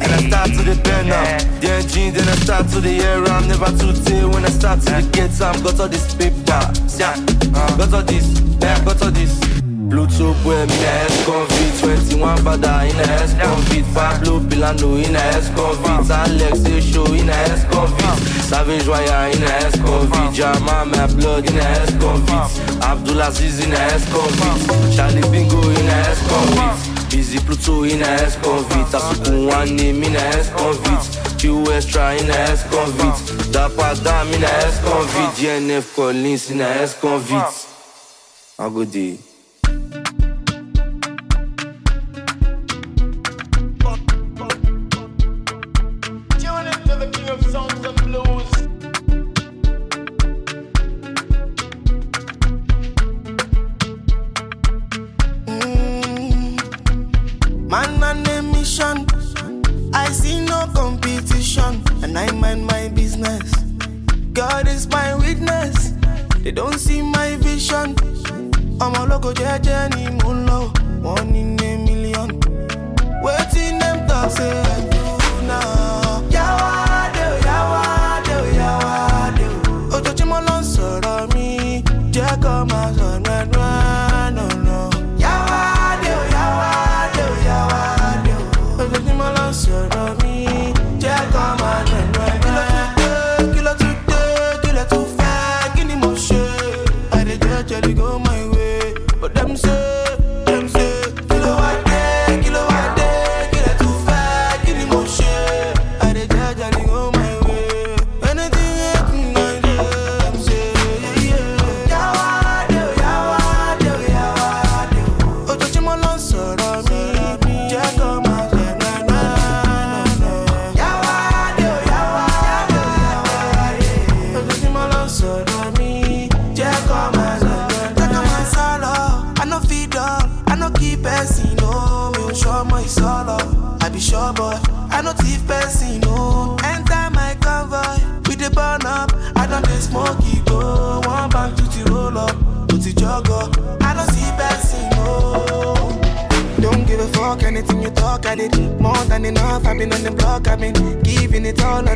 And 0.03 0.11
I 0.13 0.19
start 0.29 0.49
to 0.53 0.63
depend 0.65 1.13
on 1.13 1.25
the 1.61 1.69
engine, 1.73 2.13
then 2.13 2.29
I 2.29 2.37
start 2.45 2.69
to 2.69 2.81
the 2.81 2.93
air. 3.01 3.25
I'm 3.25 3.49
never 3.49 3.73
too 3.81 3.93
day 4.05 4.25
when 4.25 4.45
I 4.45 4.51
start 4.51 4.81
to 4.85 5.01
the 5.01 5.03
get 5.13 5.33
time. 5.33 5.57
Got 5.63 5.81
all 5.81 5.89
this 5.89 6.15
paper, 6.15 6.63
see, 6.89 7.01
got 7.01 7.93
all 7.93 8.03
this, 8.05 8.29
yeah, 8.61 8.85
got 8.85 9.01
all 9.03 9.11
this. 9.11 9.62
Bluetooth 9.93 10.41
with 10.49 10.71
me 10.73 10.77
na 10.81 10.93
S-Convit 11.13 11.73
21 12.17 12.39
Bada 12.41 12.89
in 12.89 12.97
a 12.97 13.05
S-Convit 13.29 13.85
Pablo 13.93 14.41
Pilano 14.41 14.97
in 14.97 15.15
a 15.15 15.21
S-Convit 15.37 16.11
Alex 16.11 16.61
Esho 16.65 17.05
in 17.13 17.29
a 17.29 17.33
S-Convit 17.53 18.17
Savage 18.49 18.89
Wire 18.89 19.29
in 19.37 19.43
a 19.43 19.53
S-Convit 19.69 20.33
Jama 20.33 20.87
My 20.89 21.07
Blood 21.13 21.45
in 21.51 21.59
a 21.59 21.65
S-Convit 21.85 22.49
Abdulaziz 22.81 23.61
in 23.63 23.73
a 23.73 23.81
S-Convit 24.01 24.97
Charlie 24.97 25.29
Bingo 25.29 25.61
in 25.61 25.87
a 25.87 25.99
S-Convit 26.17 27.11
Busy 27.11 27.39
Pluto 27.45 27.85
in 27.85 28.01
a 28.01 28.09
S-Convit 28.33 28.89
Asuku 28.97 29.47
One 29.47 29.77
Name 29.77 30.03
in 30.05 30.17
a 30.17 30.25
S-Convit 30.41 31.05
Q 31.39 31.71
Extra 31.71 32.15
in 32.15 32.31
a 32.31 32.39
S-Convit 32.57 33.17
Dapa 33.53 34.03
Dam 34.03 34.29
in 34.33 34.43
a 34.43 34.53
S-Convit 34.73 35.31
GNF 35.37 35.95
Collins 35.95 36.51
in 36.51 36.63
a 36.63 36.69
S-Convit 36.89 37.67
A 38.59 38.71
good 38.71 38.91
day 38.91 39.19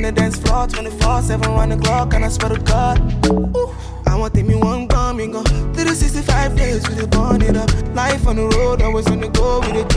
the 0.06 0.12
dance 0.12 0.38
floor 0.38 0.68
24 0.68 1.22
7 1.22 1.52
1 1.52 1.72
o'clock 1.72 2.14
and 2.14 2.24
I 2.24 2.28
swear 2.28 2.54
to 2.54 2.60
God. 2.62 2.96
Ooh. 3.26 3.74
I 4.06 4.14
want 4.14 4.34
take 4.34 4.46
me 4.46 4.54
one 4.54 4.86
gum 4.86 5.18
and 5.18 5.32
go 5.32 5.42
365 5.42 6.56
days 6.56 6.88
with 6.88 7.02
it, 7.02 7.10
burn 7.10 7.42
it 7.42 7.56
up. 7.56 7.70
Life 7.92 8.26
on 8.28 8.36
the 8.36 8.46
road, 8.46 8.82
always 8.82 9.08
on 9.08 9.20
the 9.20 9.28
go 9.28 9.60
with 9.60 9.74
it. 9.74 9.95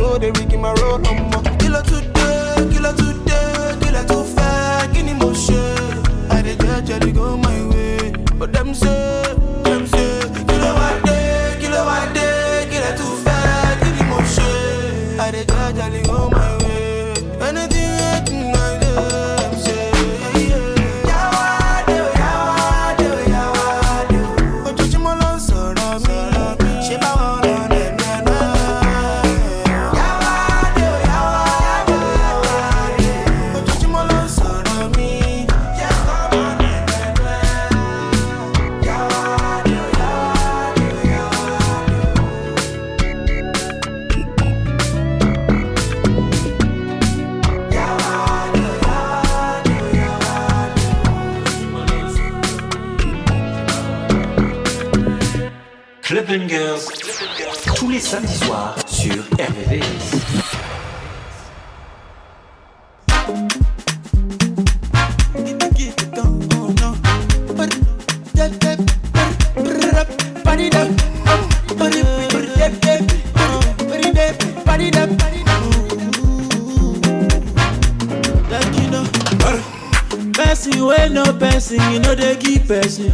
you 81.92 82.00
know 82.00 82.16
they 82.16 82.36
keep 82.38 82.68
person. 82.68 83.12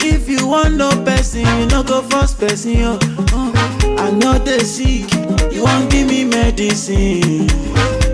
If 0.00 0.28
you 0.28 0.46
want 0.46 0.74
no 0.74 0.90
person, 1.04 1.46
you 1.58 1.66
no 1.66 1.82
go 1.82 2.02
force 2.02 2.34
person. 2.34 2.72
yo. 2.72 2.98
Uh, 3.32 3.52
I 3.98 4.10
know 4.10 4.38
they 4.38 4.58
sick, 4.60 5.10
you 5.52 5.64
won't 5.64 5.90
give 5.90 6.08
me 6.08 6.24
medicine. 6.24 7.48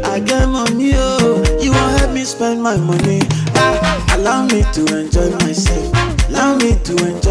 I 0.04 0.20
get 0.20 0.46
money, 0.48 0.92
oh, 0.94 1.42
you 1.60 1.70
won't 1.72 1.98
help 1.98 2.12
me 2.12 2.24
spend 2.24 2.62
my 2.62 2.76
money. 2.76 3.20
Ah, 3.54 4.16
allow 4.16 4.44
me 4.46 4.62
to 4.74 4.82
enjoy 4.98 5.30
myself, 5.44 5.92
allow 6.28 6.56
me 6.56 6.76
to 6.84 6.92
enjoy. 7.06 7.29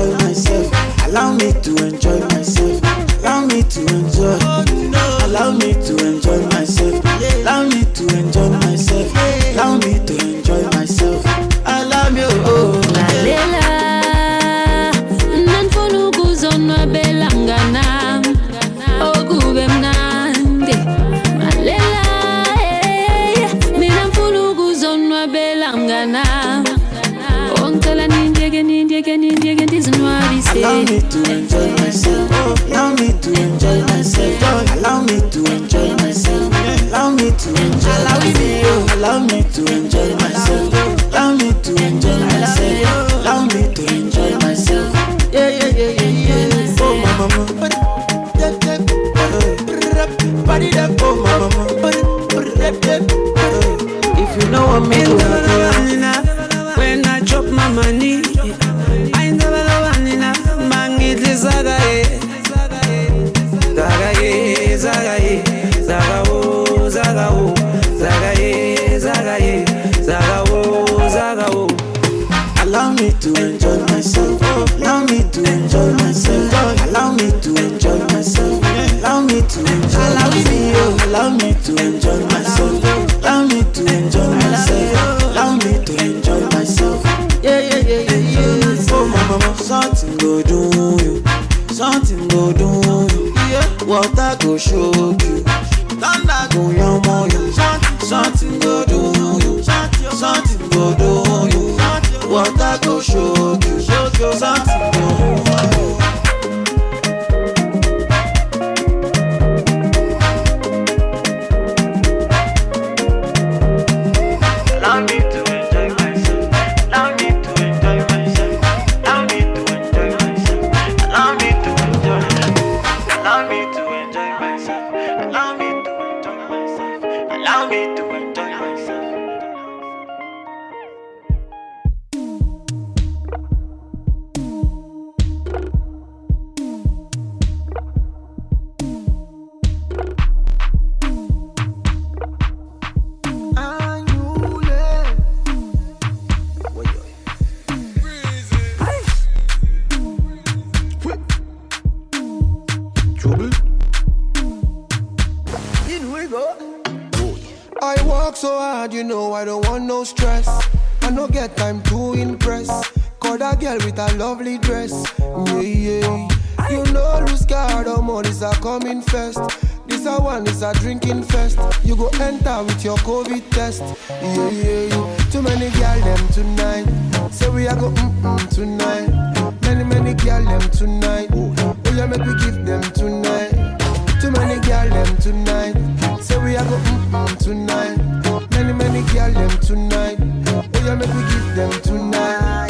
tonight. 189.70 190.18
Oh, 190.48 190.66
yeah, 190.84 190.96
make 190.96 191.14
we 191.14 191.22
give 191.30 191.56
them 191.56 191.72
tonight. 191.84 192.70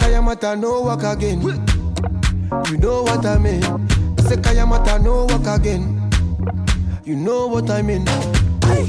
Kayamata 0.00 0.58
no 0.58 0.82
work 0.82 1.04
again. 1.04 1.40
You 2.72 2.76
know 2.78 3.04
what 3.04 3.24
I 3.24 3.38
mean. 3.38 3.62
I 3.62 4.22
say 4.22 4.34
Kayamata 4.34 5.00
no 5.00 5.26
work 5.26 5.46
again. 5.46 6.10
You 7.04 7.14
know 7.14 7.46
what 7.46 7.70
I 7.70 7.82
mean. 7.82 8.04
Aye. 8.64 8.88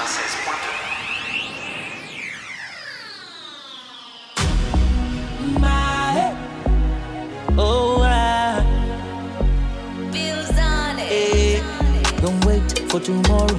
tomorrow. 13.01 13.57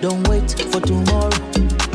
Don't 0.00 0.26
wait 0.28 0.50
for 0.70 0.80
tomorrow. 0.80 1.30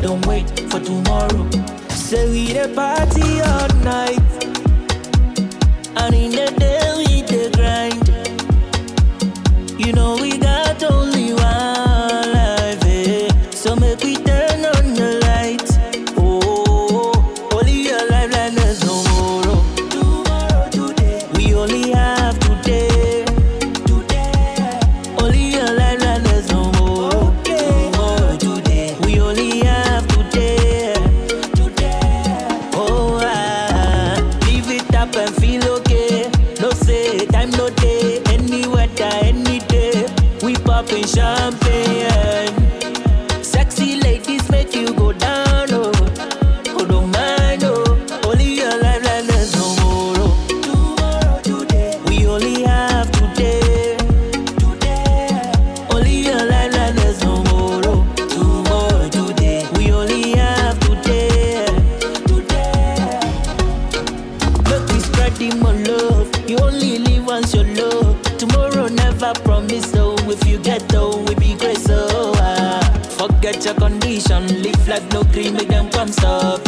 Don't 0.00 0.24
wait 0.26 0.48
for 0.70 0.80
tomorrow. 0.80 1.50
Say 1.90 2.28
we 2.30 2.58
a 2.58 2.68
party 2.68 3.40
all 3.40 3.68
night. 3.84 4.17
So 69.76 70.14
if 70.28 70.46
you 70.46 70.58
get 70.58 70.88
though, 70.88 71.16
we 71.24 71.34
be 71.34 71.54
great, 71.56 71.78
so 71.78 72.32
ah. 72.36 72.80
Forget 73.18 73.64
your 73.64 73.74
condition, 73.74 74.46
live 74.62 74.88
like 74.88 75.12
no 75.12 75.22
cream, 75.24 75.54
make 75.54 75.68
them 75.68 75.90
come 75.90 76.08
stop, 76.08 76.60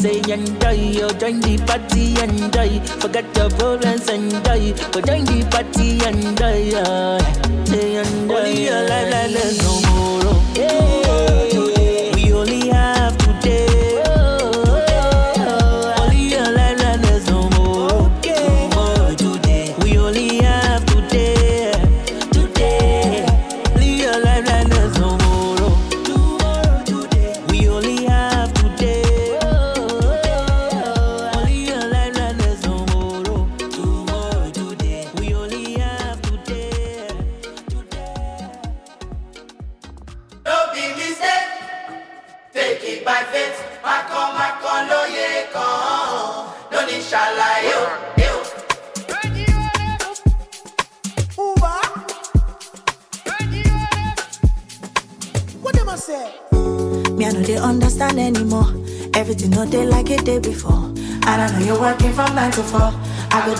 say 0.00 0.20
and 0.32 0.48
enjoy. 0.48 1.04
Oh, 1.04 1.12
join 1.12 1.40
the 1.40 1.58
party, 1.66 2.16
enjoy. 2.20 2.80
Forget 3.00 3.36
your 3.36 3.50
problems, 3.50 4.08
enjoy. 4.08 4.72
Oh, 4.94 5.00
join 5.00 5.24
the 5.24 5.46
party, 5.50 6.00
enjoy. 6.08 6.72
Oh, 6.76 7.18
say 7.66 7.96
enjoy. 7.96 8.34
Only 8.34 8.64
your 8.64 8.82
life, 8.88 9.34
like 9.34 9.56
no 9.62 9.72
more. 9.90 10.19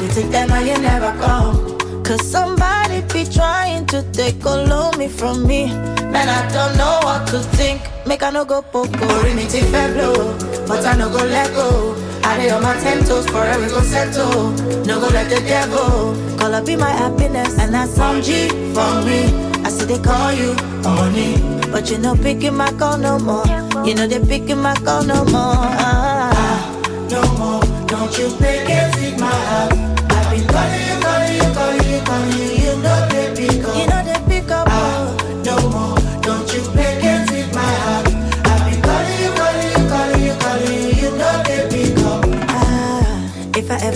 Go 0.00 0.06
to 0.08 0.14
take 0.14 0.30
them 0.30 0.50
and 0.50 0.66
you 0.66 0.78
never 0.78 1.12
come. 1.20 1.78
Cause 2.02 2.26
somebody 2.26 3.02
be 3.12 3.24
trying 3.30 3.84
to 3.86 4.02
take 4.12 4.44
all 4.46 4.72
of 4.72 4.96
me 4.98 5.08
from 5.08 5.46
me. 5.46 5.66
Man, 5.66 6.28
I 6.28 6.40
don't 6.52 6.76
know 6.78 7.00
what 7.02 7.26
to 7.28 7.38
think. 7.56 7.82
Make 8.06 8.22
I 8.22 8.30
no 8.30 8.44
go 8.46 8.62
poco. 8.62 9.06
Ori 9.18 9.34
me 9.34 9.46
take 9.46 9.64
fair 9.64 9.92
blow. 9.92 10.36
But 10.66 10.86
I 10.86 10.96
no 10.96 11.10
go 11.10 11.18
let 11.24 11.52
go. 11.54 11.94
I 12.24 12.38
lay 12.38 12.50
on 12.50 12.62
my 12.62 12.74
ten 12.80 13.04
toes 13.04 13.26
forever 13.26 13.68
go 13.68 13.80
settle. 13.82 14.50
No 14.86 15.00
go 15.00 15.08
let 15.08 15.28
the 15.28 15.40
devil 15.46 16.16
call 16.38 16.54
up 16.54 16.64
be 16.66 16.76
my 16.76 16.90
happiness. 16.90 17.58
And 17.58 17.74
that's 17.74 17.92
some 17.92 18.22
G 18.22 18.48
for 18.74 19.02
me. 19.04 19.28
I 19.64 19.68
see 19.68 19.84
they 19.84 19.98
call 19.98 20.32
you 20.32 20.54
honey. 20.82 21.36
But 21.70 21.90
you 21.90 21.98
no 21.98 22.16
picking 22.16 22.56
my 22.56 22.72
call 22.72 22.96
no 22.96 23.18
more. 23.18 23.44
You 23.86 23.94
know 23.94 24.06
they 24.06 24.18
picking 24.20 24.58
my 24.62 24.74
call 24.76 25.04
no 25.04 25.24
more. 25.26 25.54
Ah, 25.78 27.06
No 27.10 27.22
more, 27.38 27.86
don't 27.86 28.16
you 28.18 28.28
games 28.40 28.96
with 28.96 29.20
my 29.20 29.26
heart. 29.28 29.89
Been 30.30 30.46
calling 30.46 31.90
you, 31.90 32.00
calling 32.04 32.59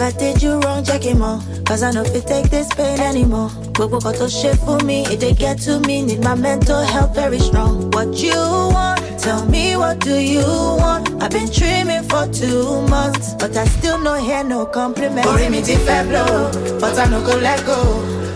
I 0.04 0.10
did 0.12 0.42
you 0.42 0.60
wrong, 0.60 0.84
him 0.84 1.22
out. 1.22 1.42
Cause 1.64 1.82
I 1.82 1.90
know 1.90 2.02
if 2.02 2.14
you 2.14 2.20
take 2.20 2.50
this 2.50 2.68
pain 2.74 3.00
anymore. 3.00 3.48
Gbogbo 3.72 4.02
kan 4.02 4.12
tó 4.14 4.26
ṣe 4.28 4.52
fún 4.62 4.84
mi, 4.84 5.00
it 5.12 5.20
dey 5.20 5.32
get 5.32 5.58
to 5.64 5.80
me. 5.80 6.02
Need 6.02 6.22
my 6.22 6.34
mental 6.34 6.82
health 6.84 7.14
very 7.14 7.38
strong. 7.38 7.90
What 7.92 8.12
you 8.22 8.36
want? 8.36 9.00
Tell 9.18 9.46
me 9.46 9.76
what 9.78 10.00
do 10.00 10.14
you 10.20 10.44
want? 10.44 11.08
I've 11.22 11.30
been 11.30 11.48
dreaming 11.50 12.02
for 12.04 12.28
two 12.28 12.82
months, 12.88 13.32
but 13.40 13.56
I 13.56 13.64
still 13.64 13.96
no 13.98 14.14
hear 14.20 14.44
no 14.44 14.66
compliment. 14.66 15.26
Orí 15.26 15.48
mi 15.50 15.62
ti 15.62 15.74
fẹ́ 15.86 16.04
blow, 16.08 16.52
but 16.80 16.98
I 16.98 17.06
no 17.08 17.22
go 17.24 17.34
let 17.40 17.64
go. 17.64 17.78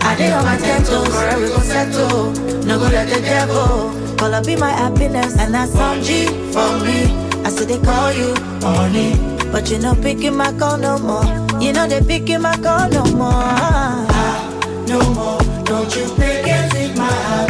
I 0.01 0.15
dey 0.17 0.31
on 0.31 0.43
my 0.45 0.57
ten 0.57 0.81
toes, 0.83 1.07
forever 1.13 1.47
go 1.53 1.59
settle. 1.61 2.33
No 2.65 2.79
go 2.79 2.87
let 2.89 3.07
the 3.13 3.21
devil 3.21 3.93
Call 4.17 4.33
up 4.33 4.45
be 4.45 4.55
my 4.57 4.71
happiness, 4.71 5.37
and 5.37 5.53
that's 5.53 5.71
some 5.71 6.01
G 6.01 6.25
for 6.51 6.71
me. 6.83 7.07
I 7.45 7.49
see 7.49 7.65
they 7.65 7.79
call 7.79 8.11
you 8.11 8.33
honey, 8.59 9.13
but 9.51 9.69
you 9.69 9.79
know 9.79 9.95
picking 9.95 10.35
my 10.35 10.51
call 10.57 10.77
no 10.77 10.97
more. 10.99 11.25
You 11.61 11.73
know 11.73 11.87
they 11.87 12.01
picking 12.01 12.41
my 12.41 12.55
call 12.57 12.89
no 12.89 13.03
more. 13.15 13.31
Ah, 13.31 14.85
no 14.87 14.99
more. 15.13 15.63
Don't 15.65 15.95
you 15.95 16.05
play 16.15 16.43
games 16.43 16.73
with 16.73 16.97
my 16.97 17.05
heart. 17.05 17.48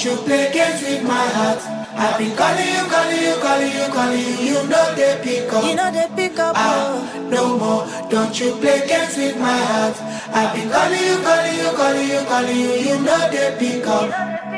Don't 0.00 0.16
you 0.16 0.24
play 0.24 0.50
games 0.50 0.80
with 0.80 1.02
my 1.02 1.12
heart. 1.12 1.60
I've 1.92 2.16
been 2.16 2.34
calling 2.34 2.72
you, 2.72 2.88
calling 2.88 3.20
you, 3.20 3.34
calling 3.36 3.70
you, 3.70 3.86
calling 3.92 4.18
you. 4.18 4.48
You 4.48 4.66
know 4.66 4.94
they 4.94 5.20
pick 5.22 5.52
up. 5.52 5.62
You 5.62 5.74
know 5.74 5.92
they 5.92 6.08
pick 6.16 6.38
up. 6.38 6.56
Ah, 6.56 7.28
no 7.28 7.58
more. 7.58 7.84
Don't 8.08 8.32
you 8.40 8.52
play 8.62 8.88
games 8.88 9.14
with 9.18 9.36
my 9.36 9.58
heart. 9.58 10.00
I've 10.32 10.56
been 10.56 10.70
calling 10.70 11.04
you, 11.04 11.20
calling 11.20 11.54
you, 11.54 11.70
calling 11.76 12.08
you, 12.08 12.20
calling 12.24 12.56
you. 12.56 12.72
You 12.80 13.02
know 13.04 13.30
they 13.30 13.54
pick 13.58 13.86
up. 13.86 14.49